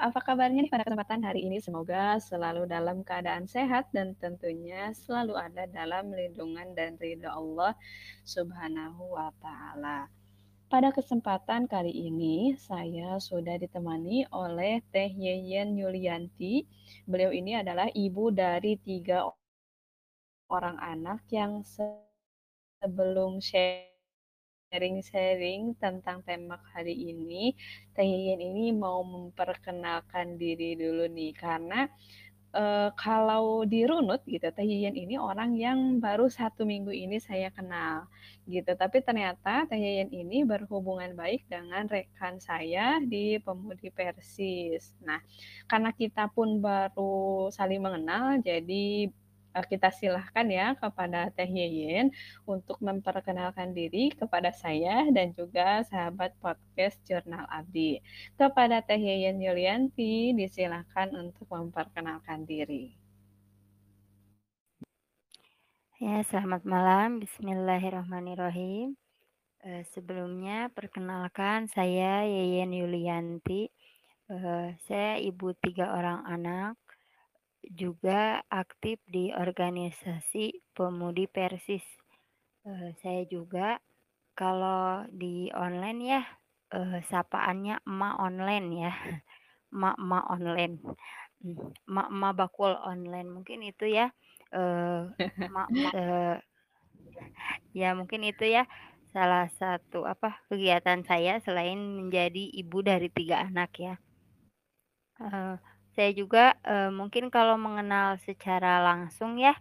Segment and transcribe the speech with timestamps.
[0.00, 1.60] Apa kabarnya nih pada kesempatan hari ini?
[1.60, 7.76] Semoga selalu dalam keadaan sehat dan tentunya selalu ada dalam lindungan dan ridho Allah
[8.24, 10.08] Subhanahu wa taala.
[10.72, 16.64] Pada kesempatan kali ini saya sudah ditemani oleh Teh Yeyen Yulianti.
[17.04, 19.28] Beliau ini adalah ibu dari tiga
[20.48, 21.60] orang anak yang
[22.80, 23.89] sebelum share
[24.70, 27.58] sharing-sharing tentang tema hari ini,
[27.90, 31.90] Teh ini mau memperkenalkan diri dulu nih, karena
[32.54, 38.06] e, kalau dirunut gitu, Teh ini orang yang baru satu minggu ini saya kenal
[38.46, 38.70] gitu.
[38.78, 44.94] Tapi ternyata Teh Yeyen ini berhubungan baik dengan rekan saya di Pemudi Persis.
[45.02, 45.18] Nah,
[45.66, 49.10] karena kita pun baru saling mengenal, jadi
[49.66, 52.14] kita silahkan ya kepada Teh Yeyen
[52.46, 57.98] untuk memperkenalkan diri kepada saya dan juga sahabat podcast Jurnal Abdi.
[58.38, 62.94] Kepada Teh Yeyen Yulianti, disilahkan untuk memperkenalkan diri.
[66.00, 67.20] Ya, selamat malam.
[67.20, 68.96] Bismillahirrahmanirrahim.
[69.60, 73.68] Uh, sebelumnya, perkenalkan saya Yeyen Yulianti.
[74.30, 76.78] Uh, saya ibu tiga orang anak
[77.68, 81.84] juga aktif di organisasi Pemudi Persis.
[82.64, 83.80] Uh, saya juga
[84.36, 86.22] kalau di online ya
[86.72, 88.92] uh, sapaannya emak online ya.
[89.70, 90.74] Emak-emak online.
[91.40, 94.10] Hmm, emak-emak bakul online mungkin itu ya.
[94.50, 95.68] Uh, emak-emak
[96.00, 96.36] uh,
[97.70, 98.66] ya mungkin itu ya
[99.10, 103.94] salah satu apa kegiatan saya selain menjadi ibu dari tiga anak ya.
[105.20, 105.54] Uh,
[105.94, 109.54] saya juga, uh, mungkin kalau mengenal secara langsung ya,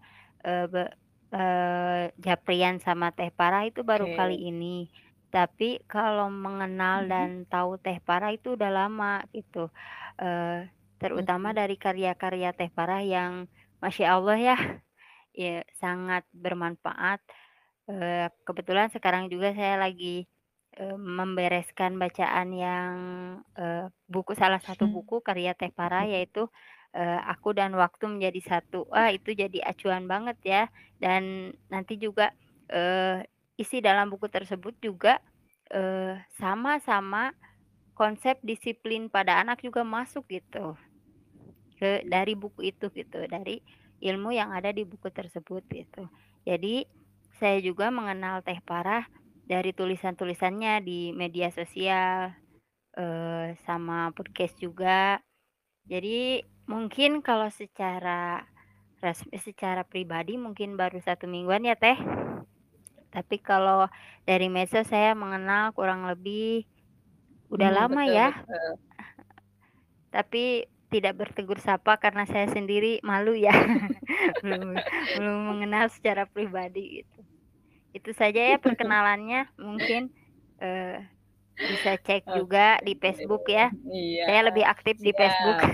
[0.46, 0.86] uh, be
[1.34, 4.18] uh, Japrian sama Teh Parah itu baru okay.
[4.18, 4.90] kali ini.
[5.30, 7.10] Tapi kalau mengenal -hmm.
[7.10, 9.70] dan tahu Teh Parah itu udah lama gitu,
[10.22, 10.66] uh,
[10.98, 11.60] terutama -hmm.
[11.60, 13.46] dari karya-karya Teh Parah yang
[13.80, 14.58] Masya Allah ya,
[15.34, 17.22] ya sangat bermanfaat.
[17.90, 20.30] Uh, kebetulan sekarang juga saya lagi
[20.96, 22.96] membereskan bacaan yang
[23.60, 24.96] uh, buku salah satu hmm.
[24.96, 26.48] buku karya Teh Para yaitu
[26.96, 28.88] uh, Aku dan Waktu Menjadi Satu.
[28.88, 30.64] Wah, itu jadi acuan banget ya.
[30.96, 32.32] Dan nanti juga
[32.72, 33.20] uh,
[33.60, 35.20] isi dalam buku tersebut juga
[36.42, 37.36] sama-sama uh,
[37.94, 40.74] konsep disiplin pada anak juga masuk gitu.
[41.76, 43.60] Ke dari buku itu gitu, dari
[44.00, 46.08] ilmu yang ada di buku tersebut gitu.
[46.48, 46.88] Jadi
[47.38, 49.04] saya juga mengenal Teh Parah
[49.50, 52.38] dari tulisan-tulisannya di media sosial,
[52.94, 55.18] uh, sama podcast juga.
[55.90, 58.46] Jadi mungkin kalau secara
[59.02, 61.98] resmi secara pribadi mungkin baru satu mingguan ya, Teh.
[63.10, 63.90] Tapi kalau
[64.30, 66.70] dari medsos saya mengenal kurang lebih
[67.50, 68.30] udah hmm, lama betul, ya.
[68.38, 68.74] Betul.
[70.16, 70.44] Tapi
[70.94, 73.54] tidak bertegur sapa karena saya sendiri malu ya.
[74.46, 74.78] belum
[75.18, 77.39] belum mengenal secara pribadi gitu.
[78.00, 80.08] Itu saja ya perkenalannya mungkin
[80.64, 81.04] uh,
[81.60, 83.68] bisa cek juga di Facebook ya.
[83.92, 84.24] Iya.
[84.32, 85.60] Saya lebih aktif di Facebook.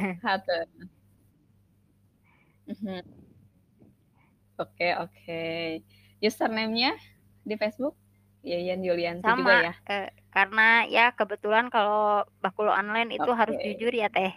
[2.66, 2.98] Mhm.
[4.58, 5.44] Oke, oke.
[6.18, 6.98] Username-nya
[7.46, 7.94] di Facebook?
[8.46, 9.74] Yayan Yulianti Sama, juga ya?
[9.90, 13.38] Uh, karena ya kebetulan kalau bakul online itu okay.
[13.42, 14.34] harus jujur ya teh.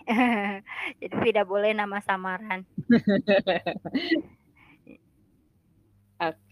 [1.00, 2.64] Jadi tidak boleh nama samaran.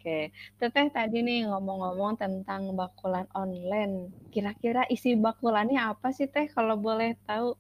[0.07, 0.31] Oke.
[0.63, 4.15] Teteh tadi nih ngomong-ngomong tentang bakulan online.
[4.31, 7.59] Kira-kira isi bakulannya apa sih Teh kalau boleh tahu?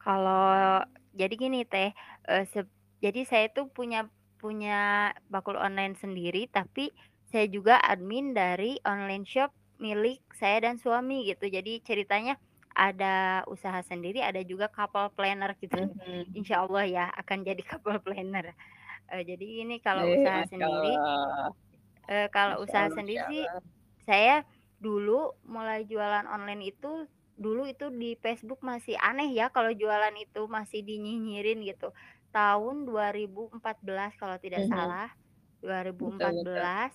[0.00, 0.80] Kalau
[1.12, 1.92] jadi gini Teh,
[2.32, 2.64] uh,
[3.04, 4.08] jadi saya tuh punya
[4.40, 6.88] punya bakul online sendiri, tapi
[7.28, 11.52] saya juga admin dari online shop milik saya dan suami gitu.
[11.52, 12.40] Jadi ceritanya
[12.72, 15.84] ada usaha sendiri, ada juga couple planner gitu.
[15.84, 16.32] -hmm.
[16.32, 18.56] Insya Allah ya akan jadi couple planner.
[19.12, 21.00] Uh, jadi ini kalau Eh, usaha Masya sendiri
[22.10, 23.42] uh, kalau Masya usaha Allah sendiri sih,
[24.08, 24.44] saya
[24.78, 27.06] dulu mulai jualan online itu,
[27.38, 31.90] dulu itu di Facebook masih aneh ya kalau jualan itu masih dinyinyirin gitu.
[32.34, 34.68] Tahun 2014 kalau tidak Mhm.
[34.68, 35.08] salah,
[36.00, 36.68] Betul betul.
[36.68, 36.92] 2014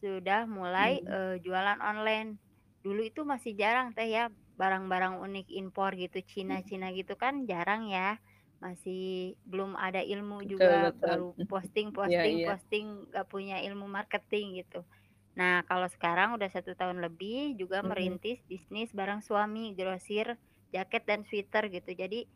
[0.00, 1.08] sudah mulai, Mhm.
[1.10, 2.38] uh, jualan online.
[2.84, 6.18] Dulu itu masih jarang Teh ya, barang-barang unik impor gitu.
[6.24, 8.18] Cina-Cina gitu kan jarang ya.
[8.58, 10.98] Masih belum ada ilmu juga, betul.
[10.98, 12.48] baru posting Iya posting iya.
[12.48, 14.82] posting, nggak punya ilmu marketing gitu.
[15.38, 17.90] Nah, kalau sekarang udah satu tahun lebih juga Mhm.
[17.90, 20.34] merintis bisnis barang suami, grosir
[20.74, 21.90] jaket dan sweater gitu.
[21.94, 22.26] Jadi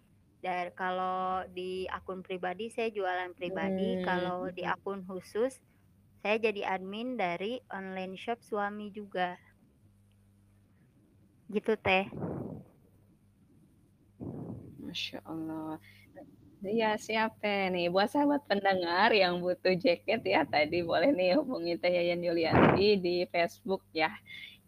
[0.43, 5.59] dar kalau di akun pribadi saya jualan pribadi, Mmm, kalau di akun khusus
[6.23, 9.39] saya jadi admin dari online shop suami juga.
[11.53, 12.07] Gitu, Teh.
[14.83, 15.79] Masya Allah.
[16.71, 21.73] Iya siap teh nih, buat sahabat pendengar yang butuh jaket ya tadi boleh nih hubungi
[21.83, 24.11] Teh Yayan Yulianti di Facebook ya,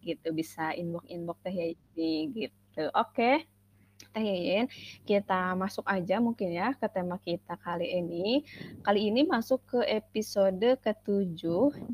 [0.07, 2.83] gitu bisa inbox-inbox Teh Yayan gitu.
[2.99, 3.47] Oke.
[4.15, 4.67] Teh Yeyen,
[5.03, 8.43] kita masuk aja mungkin ya ke tema kita kali ini.
[8.83, 11.43] Kali ini masuk ke episode ke-7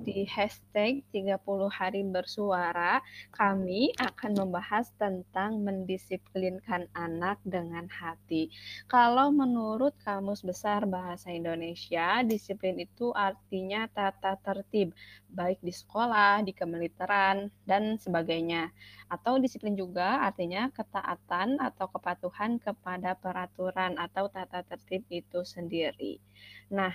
[0.00, 3.00] di hashtag 30 hari bersuara.
[3.32, 8.48] Kami akan membahas tentang mendisiplinkan anak dengan hati.
[8.88, 14.96] Kalau menurut Kamus Besar Bahasa Indonesia, disiplin itu artinya tata tertib,
[15.28, 18.72] baik di sekolah, di kemiliteran, dan sebagainya.
[19.10, 26.22] Atau disiplin juga artinya ketaatan atau kepatuhan kepada peraturan atau tata tertib itu sendiri.
[26.70, 26.94] Nah,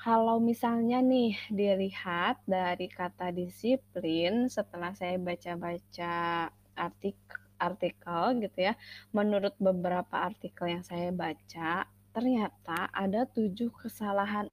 [0.00, 8.74] kalau misalnya nih dilihat dari kata disiplin setelah saya baca-baca artikel artikel gitu ya,
[9.12, 11.84] menurut beberapa artikel yang saya baca,
[12.16, 14.48] ternyata ada tujuh kesalahan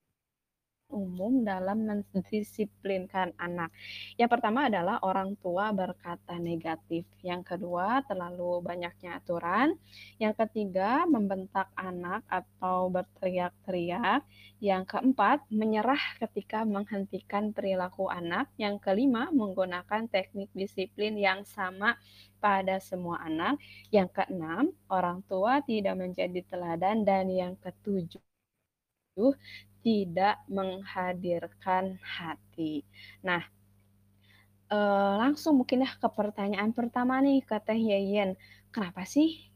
[0.88, 3.70] umum dalam mendisiplinkan anak.
[4.16, 7.04] Yang pertama adalah orang tua berkata negatif.
[7.22, 9.76] Yang kedua, terlalu banyaknya aturan.
[10.18, 14.24] Yang ketiga, membentak anak atau berteriak-teriak.
[14.64, 18.48] Yang keempat, menyerah ketika menghentikan perilaku anak.
[18.56, 22.00] Yang kelima, menggunakan teknik disiplin yang sama
[22.40, 23.60] pada semua anak.
[23.92, 27.04] Yang keenam, orang tua tidak menjadi teladan.
[27.04, 28.24] Dan yang ketujuh,
[29.88, 32.84] tidak menghadirkan hati.
[33.24, 33.40] Nah,
[34.68, 38.36] eh, langsung mungkin ya ke pertanyaan pertama nih ke Teh Yeyen.
[38.76, 39.48] Kenapa sih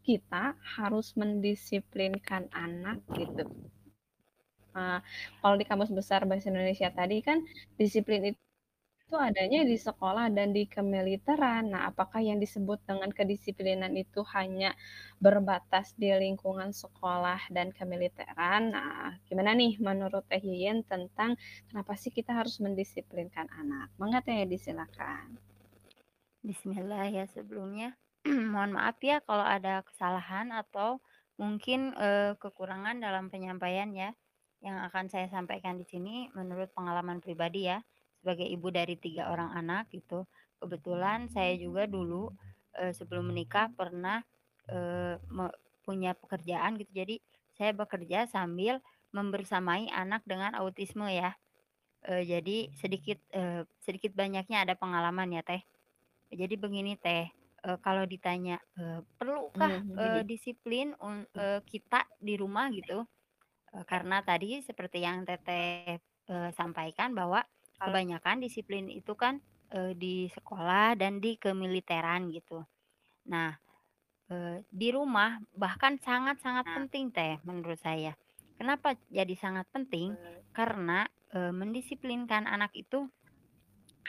[0.00, 3.44] kita harus mendisiplinkan anak gitu?
[4.72, 5.04] Nah,
[5.44, 7.44] kalau di Kamus Besar Bahasa Indonesia tadi kan
[7.76, 8.45] disiplin itu
[9.06, 11.70] itu adanya di sekolah dan di kemiliteran.
[11.70, 14.74] Nah, apakah yang disebut dengan kedisiplinan itu hanya
[15.22, 18.74] berbatas di lingkungan sekolah dan kemiliteran?
[18.74, 21.38] Nah, gimana nih menurut Teh Yeyen tentang
[21.70, 23.94] kenapa sih kita harus mendisiplinkan anak?
[23.94, 25.38] Mangga Teh, disilakan.
[26.42, 27.94] Bismillah ya sebelumnya.
[28.26, 30.98] Mohon maaf ya kalau ada kesalahan atau
[31.38, 34.10] mungkin eh, kekurangan dalam penyampaian ya.
[34.66, 37.78] Yang akan saya sampaikan di sini menurut pengalaman pribadi ya
[38.26, 40.26] sebagai ibu dari tiga orang anak gitu.
[40.58, 42.34] Kebetulan saya juga dulu
[42.74, 44.18] e, sebelum menikah pernah
[44.66, 45.46] e, me,
[45.86, 46.90] punya pekerjaan gitu.
[46.90, 47.22] Jadi
[47.54, 48.82] saya bekerja sambil
[49.14, 51.38] membersamai anak dengan autisme ya.
[52.02, 55.62] E, jadi sedikit e, sedikit banyaknya ada pengalaman ya teh.
[56.34, 57.30] Jadi begini teh,
[57.62, 60.98] e, kalau ditanya e, perlukah e, disiplin
[61.30, 63.06] e, kita di rumah gitu?
[63.70, 67.46] E, karena tadi seperti yang teteh e, sampaikan bahwa
[67.80, 69.40] Kebanyakan disiplin itu kan,
[69.72, 72.64] eee, di sekolah dan di kemiliteran gitu.
[73.32, 73.56] Nah,
[74.32, 76.76] eee, di rumah bahkan sangat-sangat Nah.
[76.76, 78.14] penting Teh menurut saya.
[78.58, 80.16] Kenapa jadi sangat penting?
[80.56, 83.08] Karena, eee, mendisiplinkan anak itu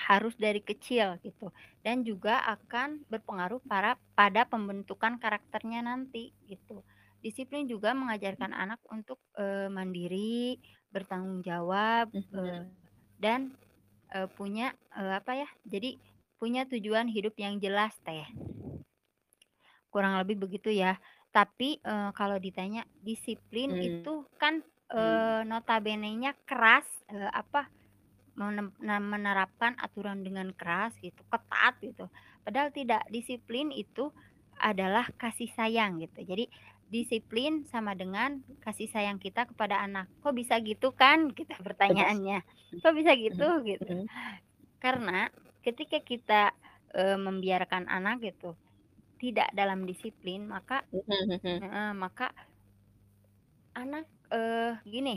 [0.07, 1.49] harus dari kecil gitu
[1.81, 6.85] dan juga akan berpengaruh para pada pembentukan karakternya nanti gitu.
[7.23, 10.61] Disiplin juga mengajarkan anak untuk, eee, mandiri,
[10.93, 12.61] bertanggung jawab, eee
[13.19, 13.57] dan,
[14.13, 15.97] eee, punya, eee, apa ya, jadi
[16.41, 18.25] punya tujuan hidup yang jelas teh.
[19.93, 20.99] Kurang lebih begitu ya.
[21.31, 23.77] Tapi, eee, kalau ditanya disiplin Mmm.
[23.79, 27.71] itu kan, eee, notabene-nya keras, eee, apa,
[28.37, 32.05] menerapkan aturan dengan keras gitu, ketat gitu.
[32.45, 34.09] Padahal tidak, disiplin itu
[34.61, 36.23] adalah kasih sayang gitu.
[36.25, 36.49] Jadi
[36.91, 40.07] disiplin sama dengan kasih sayang kita kepada anak.
[40.23, 41.29] Kok bisa gitu kan?
[41.37, 42.43] Gitu pertanyaannya.
[42.83, 43.45] Kok bisa gitu?
[43.67, 43.91] Gitu.
[44.83, 45.29] Karena
[45.65, 46.53] ketika kita,
[46.95, 48.55] eee, membiarkan anak gitu,
[49.21, 50.85] tidak dalam disiplin maka
[51.61, 52.31] heeh, maka
[53.75, 55.15] anak, eee, gini,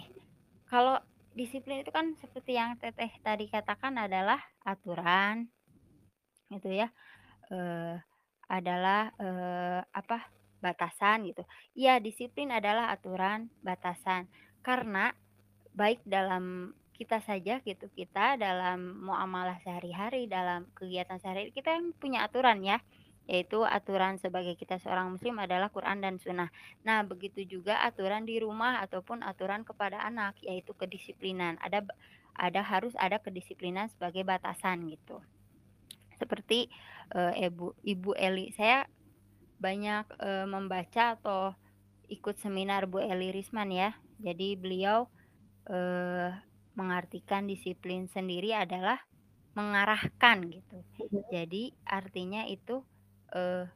[0.71, 0.97] kalau
[1.39, 5.51] disiplin itu kan seperti yang Teteh tadi katakan adalah aturan,
[6.53, 6.89] gitu ya,
[7.53, 7.97] eee,
[8.51, 10.19] adalah, eee, apa,
[10.61, 11.43] batasan gitu.
[11.75, 14.29] Iya, disiplin adalah aturan, batasan.
[14.61, 15.13] Karena
[15.75, 22.29] baik dalam kita saja gitu, kita dalam muamalah sehari-hari, dalam kegiatan sehari-hari, kita kan punya
[22.29, 22.77] aturan ya,
[23.25, 26.53] yaitu aturan sebagai kita seorang muslim adalah Quran dan Sunnah.
[26.85, 31.57] Nah, begitu juga aturan di rumah ataupun aturan kepada anak, yaitu kedisiplinan.
[31.65, 31.89] Ada
[32.37, 35.25] ada harus ada kedisiplinan sebagai batasan gitu.
[36.21, 36.69] Seperti,
[37.17, 38.85] eee, Ibu Ibu Eli, saya
[39.61, 41.55] banyak, eee, membaca atau
[42.11, 43.91] ikut seminar Bu Eli Risman ya.
[44.21, 45.09] Jadi beliau,
[45.71, 46.31] eee,
[46.79, 48.99] mengartikan disiplin sendiri adalah
[49.59, 50.79] mengarahkan gitu.
[51.33, 52.83] Jadi artinya itu,
[53.35, 53.67] eee,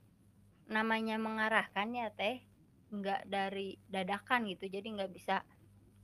[0.71, 2.45] namanya mengarahkan ya Teh,
[2.95, 5.43] nggak dari dadakan gitu, jadi nggak bisa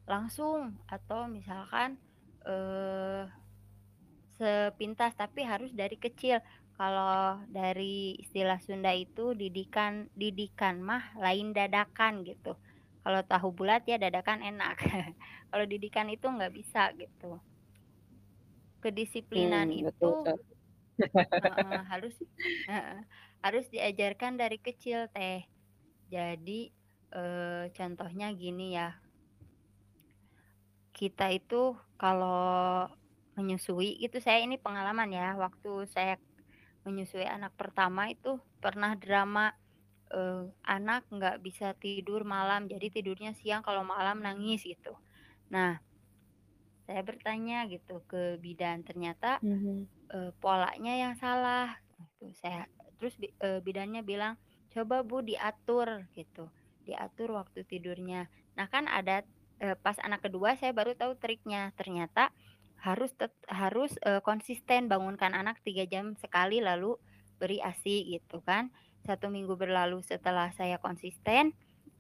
[0.09, 1.99] langsung atau misalkan,
[4.39, 6.41] sepintas, tapi harus dari kecil.
[6.81, 12.53] Kalau dari istilah Sunda itu didikan didikan mah lain dadakan gitu.
[13.05, 14.77] Kalau tahu bulat ya dadakan enak.
[15.51, 17.27] Kalau didikan itu nggak bisa gitu.
[18.83, 20.41] Kedisiplinan Hmm, itu betul.
[21.43, 22.15] heeh, harus
[22.69, 22.99] heeh,
[23.45, 25.41] harus diajarkan dari kecil Teh.
[26.15, 26.61] Jadi,
[27.15, 28.89] eee, contohnya gini ya
[30.97, 32.91] kita itu kalau
[33.39, 36.15] menyusui itu saya ini pengalaman ya, waktu saya
[36.87, 39.53] menyusui anak pertama itu pernah drama,
[40.13, 44.95] eee, anak nggak bisa tidur malam, jadi tidurnya siang, kalau malam nangis gitu.
[45.55, 45.81] Nah,
[46.87, 49.91] saya bertanya gitu ke bidan, ternyata, Mhm.
[50.15, 52.33] eee, polanya yang salah gitu.
[52.37, 52.67] Saya
[53.01, 54.37] terus eee, bidannya bilang,
[54.73, 56.51] "Coba Bu diatur," gitu,
[56.85, 59.25] "diatur waktu tidurnya." Nah kan ada
[59.63, 62.33] eee, pas anak kedua saya baru tahu triknya, ternyata
[62.81, 66.97] harus tet harus, eee, konsisten bangunkan anak 3 jam sekali lalu
[67.41, 68.73] beri ASI gitu kan.
[69.07, 71.53] 1 minggu berlalu setelah saya konsisten,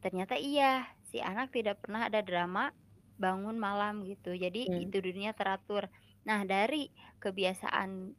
[0.04, 2.72] ternyata iya, si anak tidak pernah ada drama
[3.20, 4.92] bangun malam gitu, jadi Mmm.
[4.92, 5.88] tidurnya teratur.
[6.28, 6.88] Nah dari
[7.20, 8.16] kebiasaan,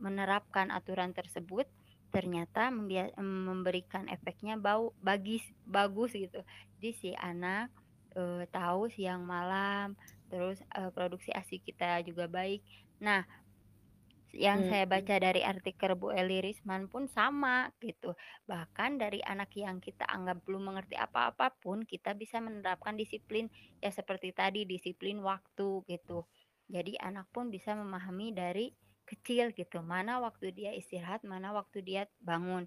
[0.00, 1.68] menerapkan aturan tersebut,
[2.12, 6.44] ternyata memberikan efeknya bau bagis bagus gitu.
[6.80, 7.72] Jadi si anak,
[8.52, 9.96] tahu siang malam,
[10.32, 12.64] terus, eee, produksi ASI kita juga baik.
[13.04, 13.22] Nah,
[14.32, 14.94] yang saya Mhm.
[14.94, 18.16] baca dari artikel Bu Eli Risman pun sama gitu,
[18.48, 23.52] bahkan dari anak yang kita anggap belum mengerti apa-apa pun kita bisa menerapkan disiplin,
[23.84, 26.24] ya seperti tadi disiplin waktu gitu.
[26.74, 28.66] Jadi anak pun bisa memahami dari
[29.04, 32.64] kecil gitu, mana waktu dia istirahat, mana waktu dia bangun.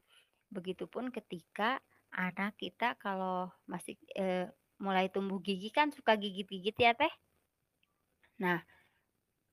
[0.53, 1.81] Begitupun ketika
[2.13, 7.25] anak kita kalau masih, eee, mulai tumbuh gigi kan suka gigit-gigit ya Teh.
[8.44, 8.60] Nah,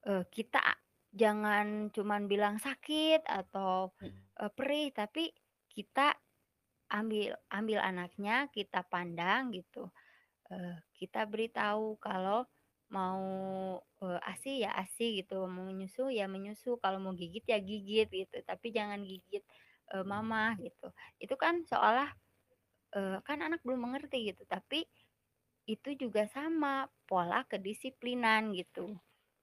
[0.06, 0.60] eee, kita
[1.14, 4.22] jangan cuman bilang sakit atau, Mhm.
[4.40, 5.32] eee, perih, tapi
[5.70, 6.16] kita
[6.92, 9.90] ambil ambil anaknya, kita pandang gitu,
[10.52, 12.46] eee, kita beritahu kalau
[12.92, 13.22] mau,
[14.04, 18.36] eee, ASI ya ASI gitu, mau menyusu ya menyusu, kalau mau gigit ya gigit gitu,
[18.46, 19.44] tapi jangan gigit,
[19.94, 20.90] eee, mama gitu.
[21.22, 22.10] Itu kan seolah,
[22.96, 24.86] eee, kan anak belum mengerti gitu, tapi
[25.66, 28.98] itu juga sama pola kedisiplinan gitu.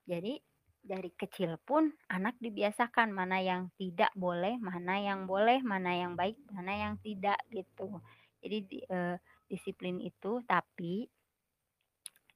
[0.08, 0.40] Jadi
[0.80, 6.40] dari kecil pun anak dibiasakan mana yang tidak boleh, mana yang boleh, mana yang baik,
[6.52, 8.00] mana yang tidak gitu.
[8.44, 9.16] Jadi di eee,
[9.52, 11.08] disiplin itu tapi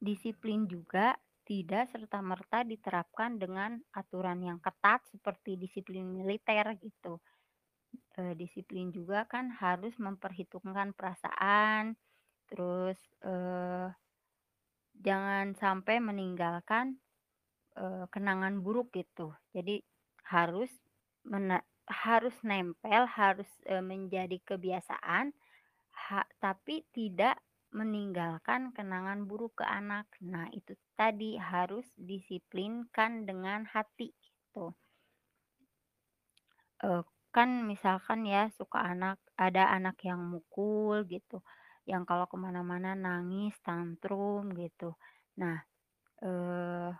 [0.07, 1.07] disiplin juga
[1.49, 7.13] tidak serta-merta diterapkan dengan aturan yang ketat seperti disiplin militer gitu.
[8.17, 11.97] Eee, disiplin juga kan harus memperhitungkan perasaan,
[12.53, 13.89] terus, eee,
[15.07, 16.87] jangan sampai meninggalkan,
[17.81, 19.27] eee, kenangan buruk gitu.
[19.55, 19.75] Jadi
[20.33, 20.71] harus
[21.31, 21.59] mene
[22.05, 25.25] harus nempel, harus, eee, menjadi kebiasaan,
[26.07, 27.37] ha tapi tidak
[27.79, 30.07] meninggalkan kenangan buruk ke anak.
[30.33, 34.67] Nah itu tadi harus disiplinkan dengan hati gitu.
[37.33, 41.41] Kan misalkan ya suka anak ada anak yang mukul gitu,
[41.89, 44.95] yang kalau ke mana-mana nangis, tantrum gitu.
[45.41, 45.59] Nah,
[46.23, 46.91] eee,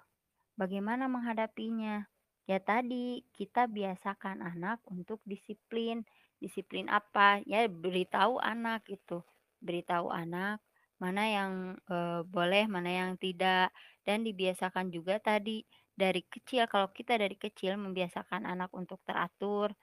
[0.59, 2.05] bagaimana menghadapinya?
[2.49, 6.03] Ya tadi, kita biasakan anak untuk disiplin.
[6.43, 7.39] Disiplin apa?
[7.47, 9.23] Ya beritahu anak gitu,
[9.63, 10.59] beritahu anak
[11.01, 11.53] mana yang,
[11.91, 13.69] eee, boleh, mana yang tidak,
[14.07, 15.61] dan dibiasakan juga tadi
[15.93, 19.75] dari kecil, kalau kita dari kecil membiasakan anak untuk teratur,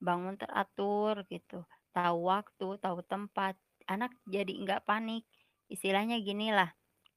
[0.00, 1.64] bangun teratur gitu,
[1.96, 3.54] tahu waktu, tahu tempat,
[3.90, 5.24] anak jadi nggak panik.
[5.72, 6.70] Istilahnya ginilah,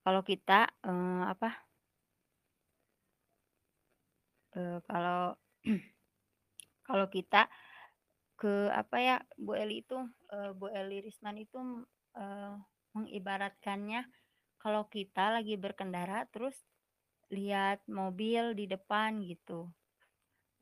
[0.06, 1.50] kalau kita, eee, apa
[4.58, 5.36] eee, kalau
[6.88, 7.50] kalau kita
[8.40, 10.00] ke apa ya, Bu Eli itu,
[10.34, 11.60] eee, Bu Eli Risman itu,
[12.18, 12.54] eee,
[12.98, 14.02] mengibaratkannya
[14.64, 16.56] kalau kita lagi berkendara terus
[17.34, 19.70] lihat mobil di depan gitu,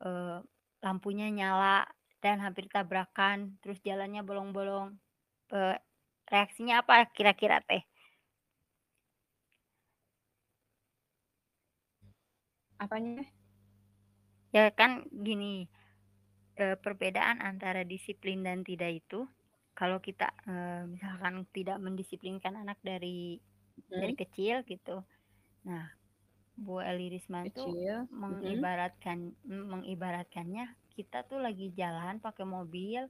[0.04, 0.38] eee,
[0.84, 1.86] lampunya nyala
[2.24, 4.94] dan hampir tabrakan, terus jalannya bolong-bolong,
[5.54, 5.76] eee,
[6.32, 7.82] reaksinya apa kira-kira Teh?
[12.78, 13.22] Apanya?
[14.56, 15.68] Ya kan gini,
[16.60, 19.28] eee, perbedaan antara disiplin dan tidak itu,
[19.78, 23.40] kalau kita, eee, misalkan tidak mendisiplinkan anak dari
[24.00, 24.16] dari Mhm.
[24.16, 25.04] kecil gitu.
[25.68, 25.86] Nah,
[26.58, 27.78] Bu Eli Risman tuh
[28.28, 28.68] mhm.
[28.92, 33.08] mengibaratkan mengibaratkannya kita tuh lagi jalan pakai mobil,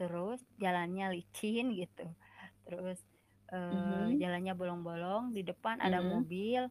[0.00, 2.06] terus jalannya licin gitu,
[2.68, 3.00] terus
[3.52, 4.22] eee, Mhm.
[4.22, 6.04] jalannya bolong-bolong, di depan ada Mhm.
[6.04, 6.68] mobil,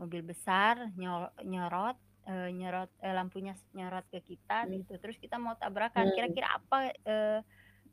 [0.00, 1.96] mobil besar nyo nyorot,
[2.28, 4.74] eee, nyorot eee, lampunya nyorot ke kita Mmm.
[4.74, 6.14] gitu, terus kita mau tabrakan, Mmm.
[6.14, 6.92] kira-kira apa,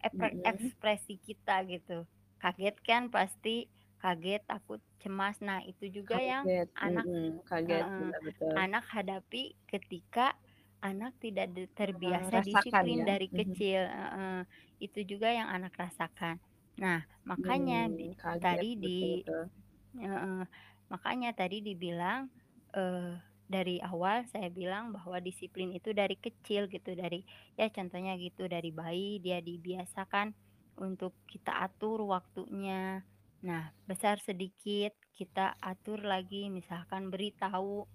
[0.03, 0.47] epre Mhm.
[0.47, 2.05] ekspresi kita gitu?
[2.41, 3.69] Kaget kan pasti,
[4.01, 5.37] kaget, takut, cemas.
[5.45, 8.57] Nah, itu juga yang Kaget, anak mhm, kaget, bener betul.
[8.57, 10.35] anak hadapi ketika
[10.83, 13.07] anak tidak terbiasa rasakan disiplin ya?
[13.07, 13.63] dari Mhm.
[13.69, 14.43] kecil heeh,
[14.83, 16.39] itu juga yang anak rasakan.
[16.79, 19.51] Nah, makanya di Mmm, kaget, tadi di betul.
[19.97, 20.43] heeh,
[20.91, 22.31] makanya tadi dibilang,
[22.75, 23.19] eee,
[23.51, 27.23] dari awal saya bilang bahwa disiplin itu dari kecil gitu, dari
[27.59, 30.33] ya contohnya gitu, dari bayi dia dibiasakan
[30.79, 33.03] untuk kita atur waktunya.
[33.43, 37.85] Nah, besar sedikit kita atur lagi, misalkan beritahu,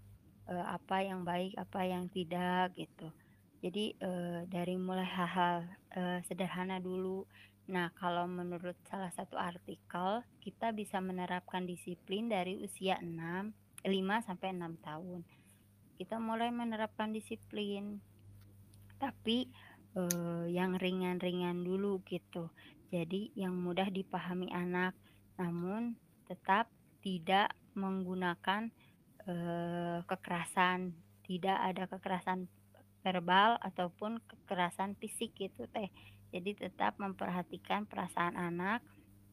[0.51, 3.13] eee, apa yang baik, apa yang tidak, gitu.
[3.65, 5.67] Jadi, eee, dari mulai hal-hal,
[5.97, 7.27] eee, sederhana dulu.
[7.67, 13.51] Nah, kalau menurut salah satu artikel, kita bisa menerapkan disiplin dari usia 6
[13.83, 15.27] 5 sampai 6 tahun.
[15.99, 17.99] Kita mulai menerapkan disiplin.
[19.03, 19.51] Tapi,
[19.99, 22.55] eee, yang ringan-ringan dulu gitu.
[22.95, 24.95] Jadi yang mudah dipahami anak,
[25.43, 25.99] namun
[26.31, 26.71] tetap
[27.03, 28.71] tidak menggunakan,
[29.27, 30.95] eee, kekerasan,
[31.27, 32.47] tidak ada kekerasan
[33.05, 35.91] verbal ataupun kekerasan fisik gitu, Teh.
[36.37, 38.85] Jadi tetap memperhatikan perasaan anak,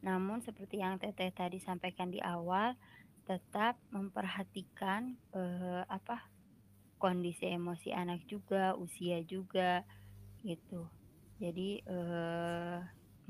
[0.08, 2.76] namun seperti yang Teteh tadi sampaikan di awal,
[3.30, 6.18] tetap memperhatikan, eee, apa,
[7.02, 9.84] kondisi emosi anak juga, usia juga,
[10.46, 10.88] gitu.
[11.42, 12.80] Jadi, eee,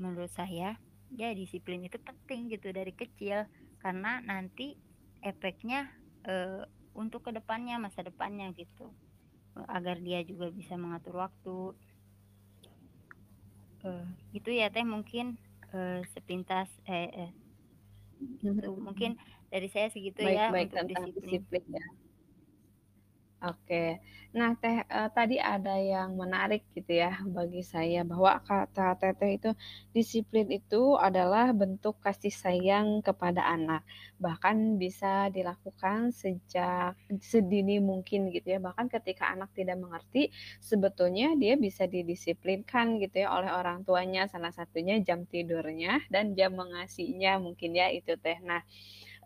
[0.02, 0.76] menurut saya,
[1.12, 3.46] ya disiplin itu penting gitu dari kecil,
[3.82, 4.76] karena nanti
[5.24, 5.90] efeknya,
[6.26, 6.64] eee,
[6.96, 8.94] untuk ke depannya, masa depannya gitu,
[9.70, 11.74] agar dia juga bisa mengatur waktu.
[13.84, 15.26] Eee, gitu ya, Teh, mungkin,
[15.74, 17.30] eee, sepintas eh eh
[18.54, 18.84] itu, mhm.
[18.86, 19.10] mungkin
[19.52, 21.44] dari saya segitu Baik ya baik, untuk disiplin.
[21.44, 21.84] disiplin ya.
[23.44, 23.98] Oke.
[24.34, 29.50] Nah, Teh, eee, tadi ada yang menarik gitu ya bagi saya, bahwa kata Teteh itu,
[29.94, 33.84] disiplin itu adalah bentuk kasih sayang kepada anak.
[34.18, 41.54] Bahkan bisa dilakukan sejak sedini mungkin gitu ya, bahkan ketika anak tidak mengerti, sebetulnya dia
[41.60, 47.76] bisa didisiplinkan gitu ya oleh orang tuanya, salah satunya jam tidurnya dan jam mengasihnya mungkin
[47.76, 48.38] ya itu, Teh.
[48.42, 48.62] Nah,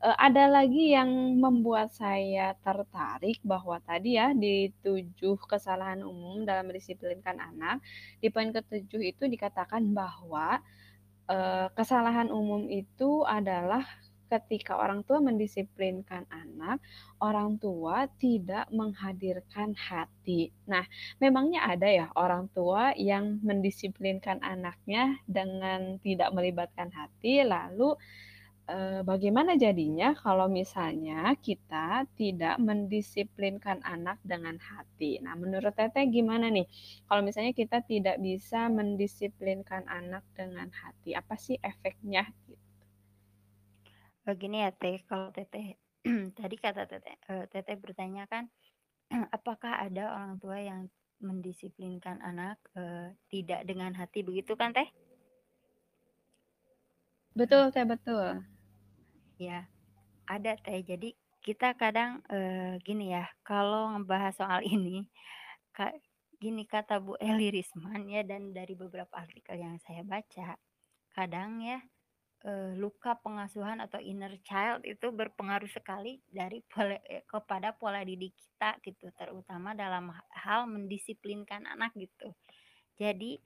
[0.03, 1.11] ada lagi yang
[1.43, 7.83] membuat saya tertarik bahwa tadi ya, di 7 kesalahan umum dalam mendisiplinkan anak,
[8.23, 10.63] di poin ke-7 itu dikatakan bahwa,
[11.31, 13.83] eee, kesalahan umum itu adalah
[14.29, 16.85] ketika orang tua mendisiplinkan anak,
[17.25, 20.53] orang tua tidak menghadirkan hati.
[20.69, 20.85] Nah,
[21.17, 27.97] memangnya ada ya orang tua yang mendisiplinkan anaknya dengan tidak melibatkan hati, lalu,
[29.11, 35.17] bagaimana jadinya kalau misalnya kita tidak mendisiplinkan anak dengan hati?
[35.25, 36.67] Nah, menurut Teteh gimana nih,
[37.09, 42.29] kalau misalnya kita tidak bisa mendisiplinkan anak dengan hati, apa sih efeknya?
[42.49, 42.61] Gitu.
[44.29, 45.81] Oh, gini ya, Teh, kalau Teteh
[46.39, 48.45] tadi kata Teteh eee, Teteh bertanya kan,
[49.37, 52.63] apakah ada orang tua yang mendisiplinkan anak,
[53.33, 54.87] tidak dengan hati, begitu kan, Teh?
[57.39, 58.58] Betul, Teh, betul.
[59.39, 59.71] Ya,
[60.29, 60.83] ada, Teh.
[60.85, 65.07] Jadi kita kadang, eee, gini ya, kalau ngebahas soal ini,
[65.77, 65.93] ka
[66.43, 70.59] gini kata Bu Eli Risman ya dan dari beberapa artikel yang saya baca,
[71.15, 71.79] kadang ya,
[72.47, 78.35] eee, luka pengasuhan atau inner child itu berpengaruh sekali dari pole eee, kepada pola didik
[78.39, 82.35] kita gitu, terutama dalam ha hal mendisiplinkan anak gitu.
[83.01, 83.39] Jadi,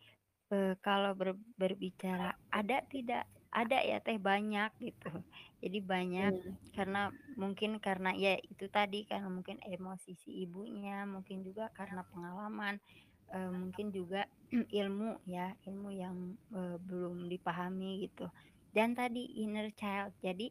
[0.55, 3.26] eee, kalau ber berbicara ada tidak?
[3.52, 5.12] Ada ya, Teh, banyak gitu.
[5.60, 6.56] Jadi banyak Mmm.
[6.72, 12.80] karena mungkin karena ya itu tadi, karena mungkin emosi si ibunya, mungkin juga karena pengalaman,
[13.28, 14.24] eee, mungkin juga
[14.80, 16.16] ilmu ya, ilmu yang,
[16.48, 18.32] eee, belum dipahami gitu.
[18.72, 20.48] Dan tadi inner child, jadi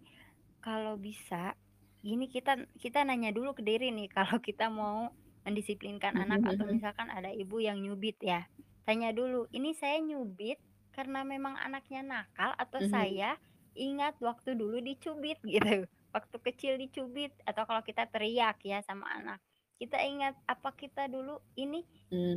[0.61, 1.57] kalau bisa,
[2.05, 5.09] ini kita kita nanya dulu ke diri nih kalau kita mau
[5.45, 6.69] mendisiplinkan Mhm anak atau mhm.
[6.69, 8.45] misalkan ada ibu yang nyubit ya,
[8.85, 10.61] tanya dulu, "Ini saya nyubit
[10.95, 13.21] karena memang anaknya nakal atau Mhm.
[13.23, 13.36] saya
[13.77, 15.88] ingat waktu dulu dicubit?" Gitu.
[16.15, 19.39] Waktu kecil dicubit atau kalau kita teriak ya sama anak,
[19.80, 21.84] kita ingat, apa kita dulu ini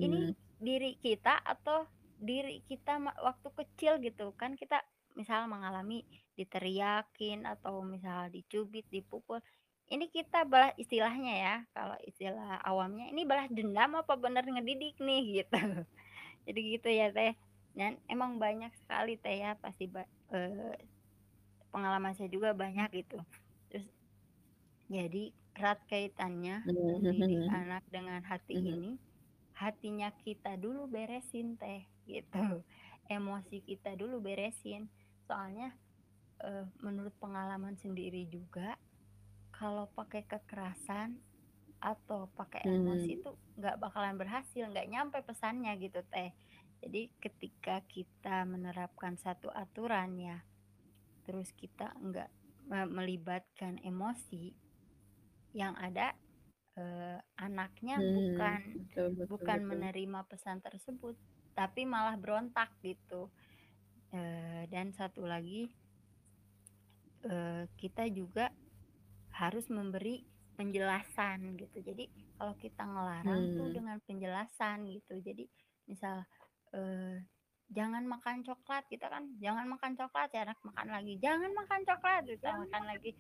[0.03, 0.35] ini Mmm.
[0.63, 1.87] diri kita atau
[2.19, 4.83] diri kita waktu kecil gitu, kan kita
[5.19, 6.07] misal mengalami
[6.39, 9.39] diteriakin atau misal dicubit, dipukul,
[9.91, 15.23] ini kita balas istilahnya ya, kalau istilah awamnya, ini balas dendam apa bener ngedidik nih?
[15.43, 15.59] Gitu.
[16.49, 17.35] Jadi gitu ya, Teh.
[17.75, 19.91] Dan emang banyak sekali, Teh, ya pasti
[20.31, 20.79] eee
[21.75, 23.19] pengalaman saya juga banyak gitu.
[23.71, 23.89] Terus
[24.91, 27.51] jadi erat kaitannya Mhm mendidik mhm.
[27.51, 28.75] anak dengan hati Mhm.
[28.75, 28.99] ini,
[29.57, 32.63] hatinya kita dulu beresin Teh, gitu.
[33.11, 34.91] Emosi kita dulu beresin.
[35.29, 35.75] Soalnya,
[36.45, 38.79] eee, menurut pengalaman sendiri juga,
[39.55, 41.23] kalau pakai kekerasan
[41.83, 46.33] atau pakai emosi itu nggak bakalan berhasil, nggak nyampe pesannya gitu Teh.
[46.85, 50.39] Jadi ketika kita menerapkan satu aturan ya,
[51.27, 52.31] terus kita nggak
[52.71, 54.53] me melibatkan emosi,
[55.57, 56.15] yang ada,
[56.79, 59.83] eee, anaknya Mmm, bukan betul betul bukan betul.
[59.83, 61.17] menerima pesan tersebut,
[61.59, 63.33] tapi malah berontak gitu.
[64.15, 65.75] Eee, dan satu lagi
[67.25, 68.53] eee, kita juga
[69.41, 70.25] harus memberi
[70.59, 71.79] penjelasan gitu.
[71.83, 72.05] Jadi
[72.39, 73.79] kalau kita ngelarang tuh Mmm.
[73.79, 75.15] dengan penjelasan gitu.
[75.23, 75.45] Jadi
[75.91, 76.25] misal,
[76.75, 77.25] eee,
[77.77, 82.23] "Jangan makan coklat," kita kan, "Jangan makan coklat," si anak makan lagi, "Jangan makan coklat,"
[82.29, 83.11] kita makan lagi.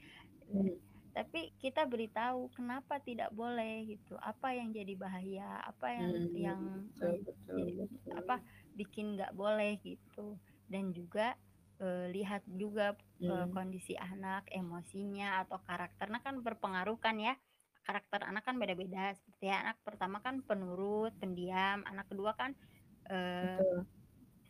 [0.52, 0.78] Mmm.
[1.14, 6.60] tapi kita beritahu kenapa tidak boleh gitu, apa yang jadi bahaya, apa yang Mmm, yang
[6.74, 7.86] betul men betul jadi
[8.18, 8.44] apa, betul.
[8.74, 10.42] bikin nggak boleh gitu.
[10.66, 11.38] Dan juga,
[11.78, 12.98] eee, lihat juga,
[13.30, 13.54] eee, Mmm.
[13.54, 17.34] kondisi anak, emosinya atau karakternya kan berpengaruh kan ya.
[17.86, 22.56] Karakter anak kan beda-beda, seperti anak pertama kan penurut, pendiam, anak kedua kan,
[23.40, 23.86] Betul.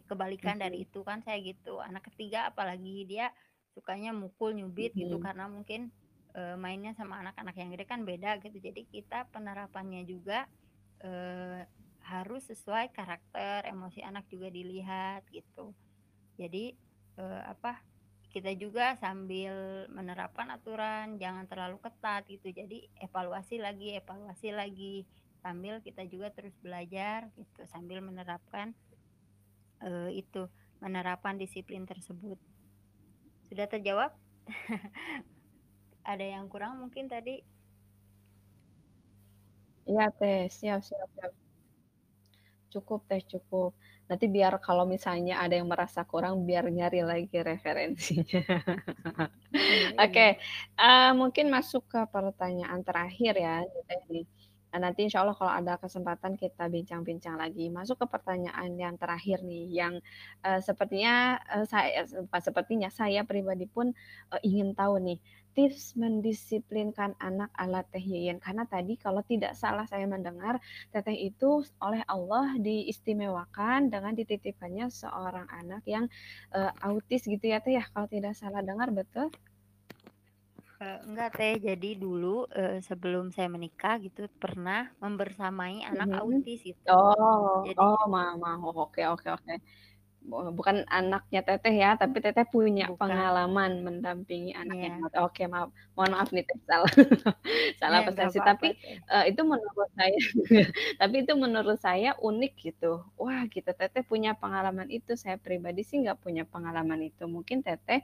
[0.08, 0.84] kebalikan dari Mhm.
[0.86, 1.80] itu kan saya gitu.
[1.80, 3.32] Anak ketiga apalagi dia
[3.74, 5.26] sukanya mukul, nyubit gitu Mhm.
[5.26, 5.90] karena mungkin,
[6.36, 8.58] eee, mainnya sama anak-anak yang gede kan beda gitu.
[8.60, 10.46] Jadi kita penerapannya juga,
[11.04, 11.66] eee,
[12.04, 15.74] harus sesuai karakter, emosi anak juga dilihat gitu.
[16.38, 16.74] Jadi,
[17.20, 17.82] eee, apa,
[18.32, 22.50] kita juga sambil menerapkan aturan jangan terlalu ketat gitu.
[22.54, 25.06] Jadi evaluasi lagi evaluasi lagi,
[25.44, 28.72] sambil kita juga terus belajar gitu, sambil menerapkan
[29.82, 30.42] eee, itu,
[30.80, 32.38] penerapan disiplin tersebut.
[33.50, 34.10] Sudah terjawab?
[36.12, 37.40] Ada yang kurang mungkin tadi?
[39.90, 41.32] Iya Teh, siap siap siap.
[42.72, 43.70] Cukup Teh, cukup.
[44.08, 48.40] Nanti biar kalau misalnya ada yang merasa kurang, biar nyari lagi referensinya.
[49.68, 50.44] Iya Oke, iya.
[50.80, 53.54] eee, mungkin masuk ke pertanyaan terakhir ya
[53.88, 54.00] Teh
[54.74, 57.70] Eee, nanti insya Allah kalau ada kesempatan kita bincang-bincang lagi.
[57.70, 59.94] Masuk ke pertanyaan yang terakhir nih, yang,
[60.42, 63.94] eee, sepertinya, eee, saya bukan sepertinya, saya pribadi pun,
[64.34, 65.18] eee, ingin tahu nih,
[65.54, 68.42] tips mendisiplinkan anak ala Teh Yeyen.
[68.42, 70.58] Karena tadi kalau tidak salah saya mendengar,
[70.90, 76.10] Teteh itu oleh Allah diistimewakan dengan dititipkannya seorang anak yang,
[76.50, 79.30] eee, autis gitu ya Teh ya, kalau tidak salah dengar, betul?
[80.82, 82.26] Eee, enggak Teh, jadi dulu,
[82.58, 86.18] eee, sebelum saya menikah gitu, pernah membersamai anak Mhm.
[86.18, 86.88] autis gitu.
[86.88, 88.50] Oh Jadi oh, ma ma
[88.82, 89.52] oke oke oke.
[90.24, 92.96] Bukan anaknya Teteh ya, tapi Teteh punya Bukan.
[92.96, 95.10] pengalaman mendampingi anak yang Iya.
[95.20, 96.88] oke maaf, mohon maaf nih Teh, salah
[97.80, 98.40] salah Iya, nggak persepsi.
[98.40, 98.72] Tapi,
[99.12, 100.16] eee, itu menurut saya
[101.00, 103.04] tapi itu menurut saya unik gitu.
[103.20, 107.28] Wah gitu, Teteh punya pengalaman itu, saya pribadi sih nggak punya pengalaman itu.
[107.28, 108.00] Mungkin Teteh,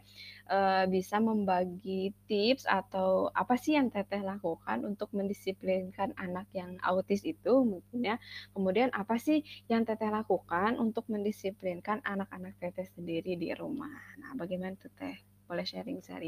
[0.52, 7.24] eee, bisa membagi tips atau apa sih yang Teteh lakukan untuk mendisiplinkan anak yang autis
[7.24, 8.16] itu mungkin ya.
[8.52, 9.40] Kemudian apa sih
[9.72, 13.96] yang Teteh lakukan untuk mendisiplinkan anak-anak Teteh sendiri di rumah.
[14.23, 15.16] Nah, bagaimana tuh Teh?
[15.49, 15.66] Boleh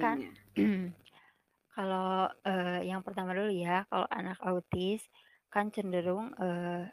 [0.01, 0.33] Kan sharing-sharing-nya.
[1.77, 5.03] kalau, eee, yang pertama dulu ya, kalau anak autis
[5.53, 6.91] kan cenderung, eee,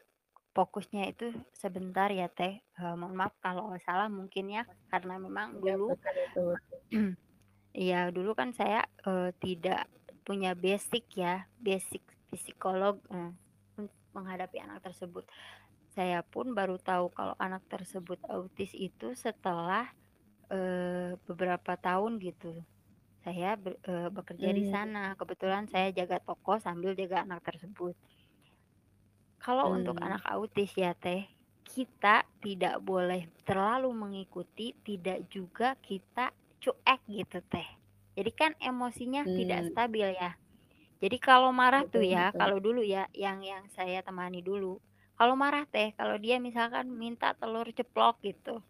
[0.56, 1.26] fokusnya itu
[1.62, 5.86] sebentar ya Teh, eee, mohon maaf kalau salah mungkin ya, karena memang Iya, dulu
[7.86, 9.90] iya, dulu kan saya, eee, tidak
[10.28, 13.02] punya basic ya, basic psikolog,
[13.80, 15.26] untuk menghadapi anak tersebut.
[16.00, 19.86] Saya pun baru tahu kalau anak tersebut autis itu setelah,
[20.54, 22.52] eee, beberapa tahun gitu.
[23.26, 27.96] Saya ber eee, bekerja di Mmm, sana, kebetulan saya jaga toko sambil jaga anak tersebut.
[29.46, 30.08] Kalau untuk Mmm.
[30.08, 31.24] anak autis ya Teh,
[31.72, 36.26] kita tidak boleh terlalu mengikuti, tidak juga kita
[36.64, 37.68] cuek gitu Teh.
[38.18, 39.72] Jadi kan emosinya tidak Mmm.
[39.72, 40.32] stabil ya.
[41.04, 42.42] Jadi kalau marah tuh Betul ya, betul.
[42.42, 44.80] kalau dulu ya, yang yang saya temani dulu,
[45.20, 48.64] kalau marah Teh, kalau dia misalkan minta telur ceplok gitu,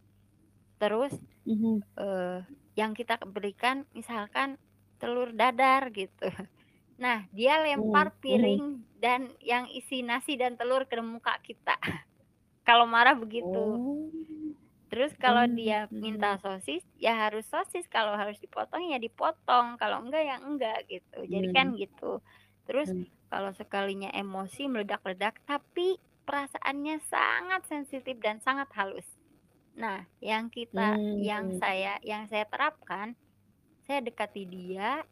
[0.82, 1.14] terus,
[1.46, 1.84] Mhm.
[2.00, 2.46] eee,
[2.80, 4.58] yang kita berikan misalkan
[5.02, 6.30] telur dadar gitu.
[7.04, 8.60] Nah, dia lempar mhm.
[8.64, 11.76] piring dan yang isi nasi dan telur ke muka kita.
[12.68, 13.80] Kalau marah begitu.
[13.80, 14.56] Oh.
[14.90, 16.42] Terus kalau Mmm, dia minta mhm.
[16.42, 21.20] sosis, ya harus sosis, kalau harus dipotong ya dipotong, kalau enggak ya enggak gitu.
[21.30, 22.26] Jadi kan gitu.
[22.66, 23.10] Terus Mmm.
[23.30, 29.10] kalau sekalinya emosi meledak-ledak, tapi perasaannya sangat sensitif dan sangat halus.
[29.84, 31.62] Nah, yang kita yang Mmm.
[31.62, 33.18] saya yang saya terapkan,
[33.88, 35.06] saya dekati dia,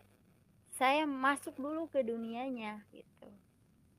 [0.79, 3.29] saya masuk dulu ke dunianya gitu.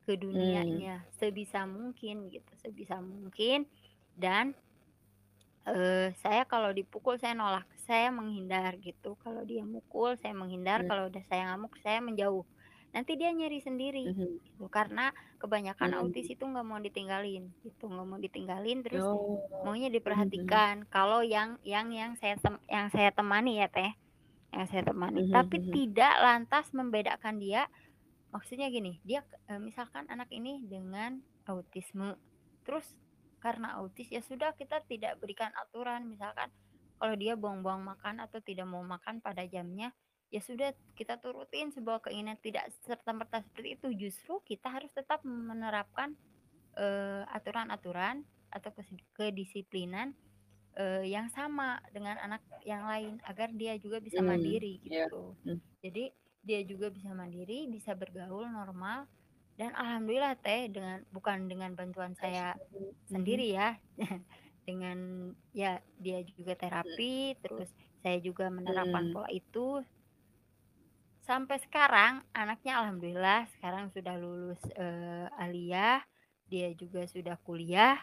[0.07, 0.88] Ke Mmm.
[0.94, 3.68] dunianya sebisa mungkin gitu, sebisa mungkin
[4.16, 4.57] dan
[5.68, 9.09] eee, saya kalau dipukul saya nolak, saya menghindar gitu.
[9.24, 10.88] Kalau dia mukul saya menghindar, Mmm.
[10.88, 12.44] kalau udah saya ngamuk saya menjauh.
[12.94, 14.38] Nanti dia nyari sendiri Mhm.
[14.46, 15.11] gitu, karena
[15.42, 16.35] kebanyakan autis Mmm.
[16.35, 20.87] itu nggak mau ditinggalin gitu, nggak mau ditinggalin terus Oh, maunya diperhatikan.
[20.94, 23.90] Kalau yang yang yang saya tem yang saya temani ya Teh,
[24.55, 25.77] yang saya temani, Mhm tapi mhm.
[25.77, 27.62] tidak lantas membedakan dia
[28.35, 29.20] maksudnya gini, dia
[29.51, 32.16] eee, misalkan anak ini dengan autisme,
[32.66, 32.87] terus
[33.44, 36.51] karena autis ya sudah kita tidak berikan aturan, misalkan
[36.98, 39.94] kalau dia buang-buang makan atau tidak mau makan pada jamnya,
[40.35, 43.88] ya sudah kita turutin sebuah keinginan, tidak serta-merta seperti itu.
[44.09, 46.17] Justru kita harus tetap menerapkan,
[46.79, 50.14] eee, aturan-aturan atau kesi kedisiplinan,
[50.79, 55.37] eee, yang sama dengan anak yang lain agar dia juga bisa Mmm, mandiri iya, gitu.
[55.45, 55.61] mmm.
[55.85, 56.11] Jadi
[56.45, 59.07] dia juga bisa mandiri, bisa bergaul normal
[59.59, 62.57] dan alhamdulillah Teh dengan bukan dengan bantuan saya
[63.09, 63.09] mhm.
[63.11, 63.79] sendiri ya,
[64.69, 64.99] dengan
[65.55, 67.71] ya dia juga terapi, terus
[68.03, 69.14] saya juga menerapkan Mmm.
[69.14, 69.83] pola itu
[71.29, 76.01] sampai sekarang anaknya alhamdulillah sekarang sudah lulus, eee, aliyah,
[76.51, 77.97] dia juga sudah kuliah,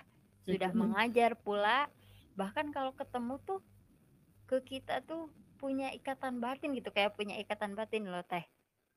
[0.49, 0.81] sudah Mhm.
[0.81, 1.89] mengajar pula,
[2.39, 3.59] bahkan kalau ketemu tuh
[4.49, 8.45] ke kita tuh punya ikatan batin gitu, kayak punya ikatan batin loh Teh.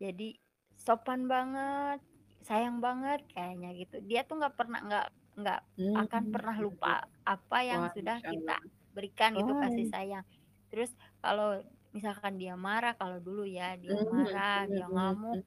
[0.03, 0.37] Jadi
[0.79, 2.01] sopan banget,
[2.45, 3.97] sayang banget kayaknya gitu.
[4.09, 5.07] Dia tuh nggak pernah nggak
[5.41, 6.65] nggak Mmm, akan pernah gitu.
[6.65, 8.57] lupa apa yang Wah, sudah kita
[8.95, 9.95] berikan gitu Oh, kasih iya.
[9.95, 10.25] sayang.
[10.73, 11.63] Terus kalau
[11.99, 15.39] misalkan dia marah, kalau dulu ya dia Mmm, marah, dia ngamuk,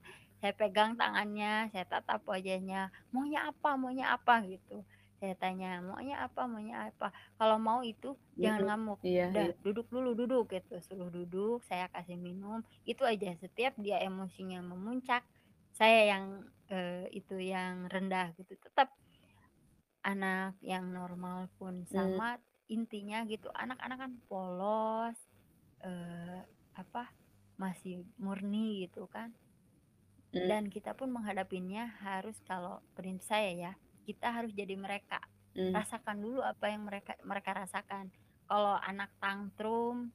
[0.41, 4.83] saya pegang tangannya, saya tatap wajahnya, "Maunya apa maunya apa?" Gitu.
[5.21, 7.07] Saya tanya, "Maunya apa maunya apa?"
[7.39, 8.07] Kalau mau itu
[8.43, 9.51] jangan Mhm, ngamuk, iya udah iya.
[9.65, 12.59] duduk dulu, duduk gitu, suruh duduk, saya kasih minum,
[12.89, 13.29] itu aja.
[13.43, 15.23] Setiap dia emosinya memuncak,
[15.75, 16.25] saya yang,
[16.73, 18.91] eee, itu yang rendah gitu, tetap
[20.01, 22.21] anak yang normal pun Mmm.
[22.25, 22.37] sama,
[22.69, 25.17] intinya gitu anak-anak kan polos,
[25.85, 26.41] eee,
[26.77, 27.03] apa,
[27.61, 29.35] masih murni gitu kan.
[30.33, 30.51] Mmm.
[30.51, 33.71] Dan kita pun menghadapinya harus kalau prinsip saya ya,
[34.07, 35.21] kita harus jadi mereka.
[35.55, 35.81] Mmm.
[35.81, 38.09] Rasakan dulu apa yang mereka mereka rasakan.
[38.49, 40.11] Kalau anak tantrum,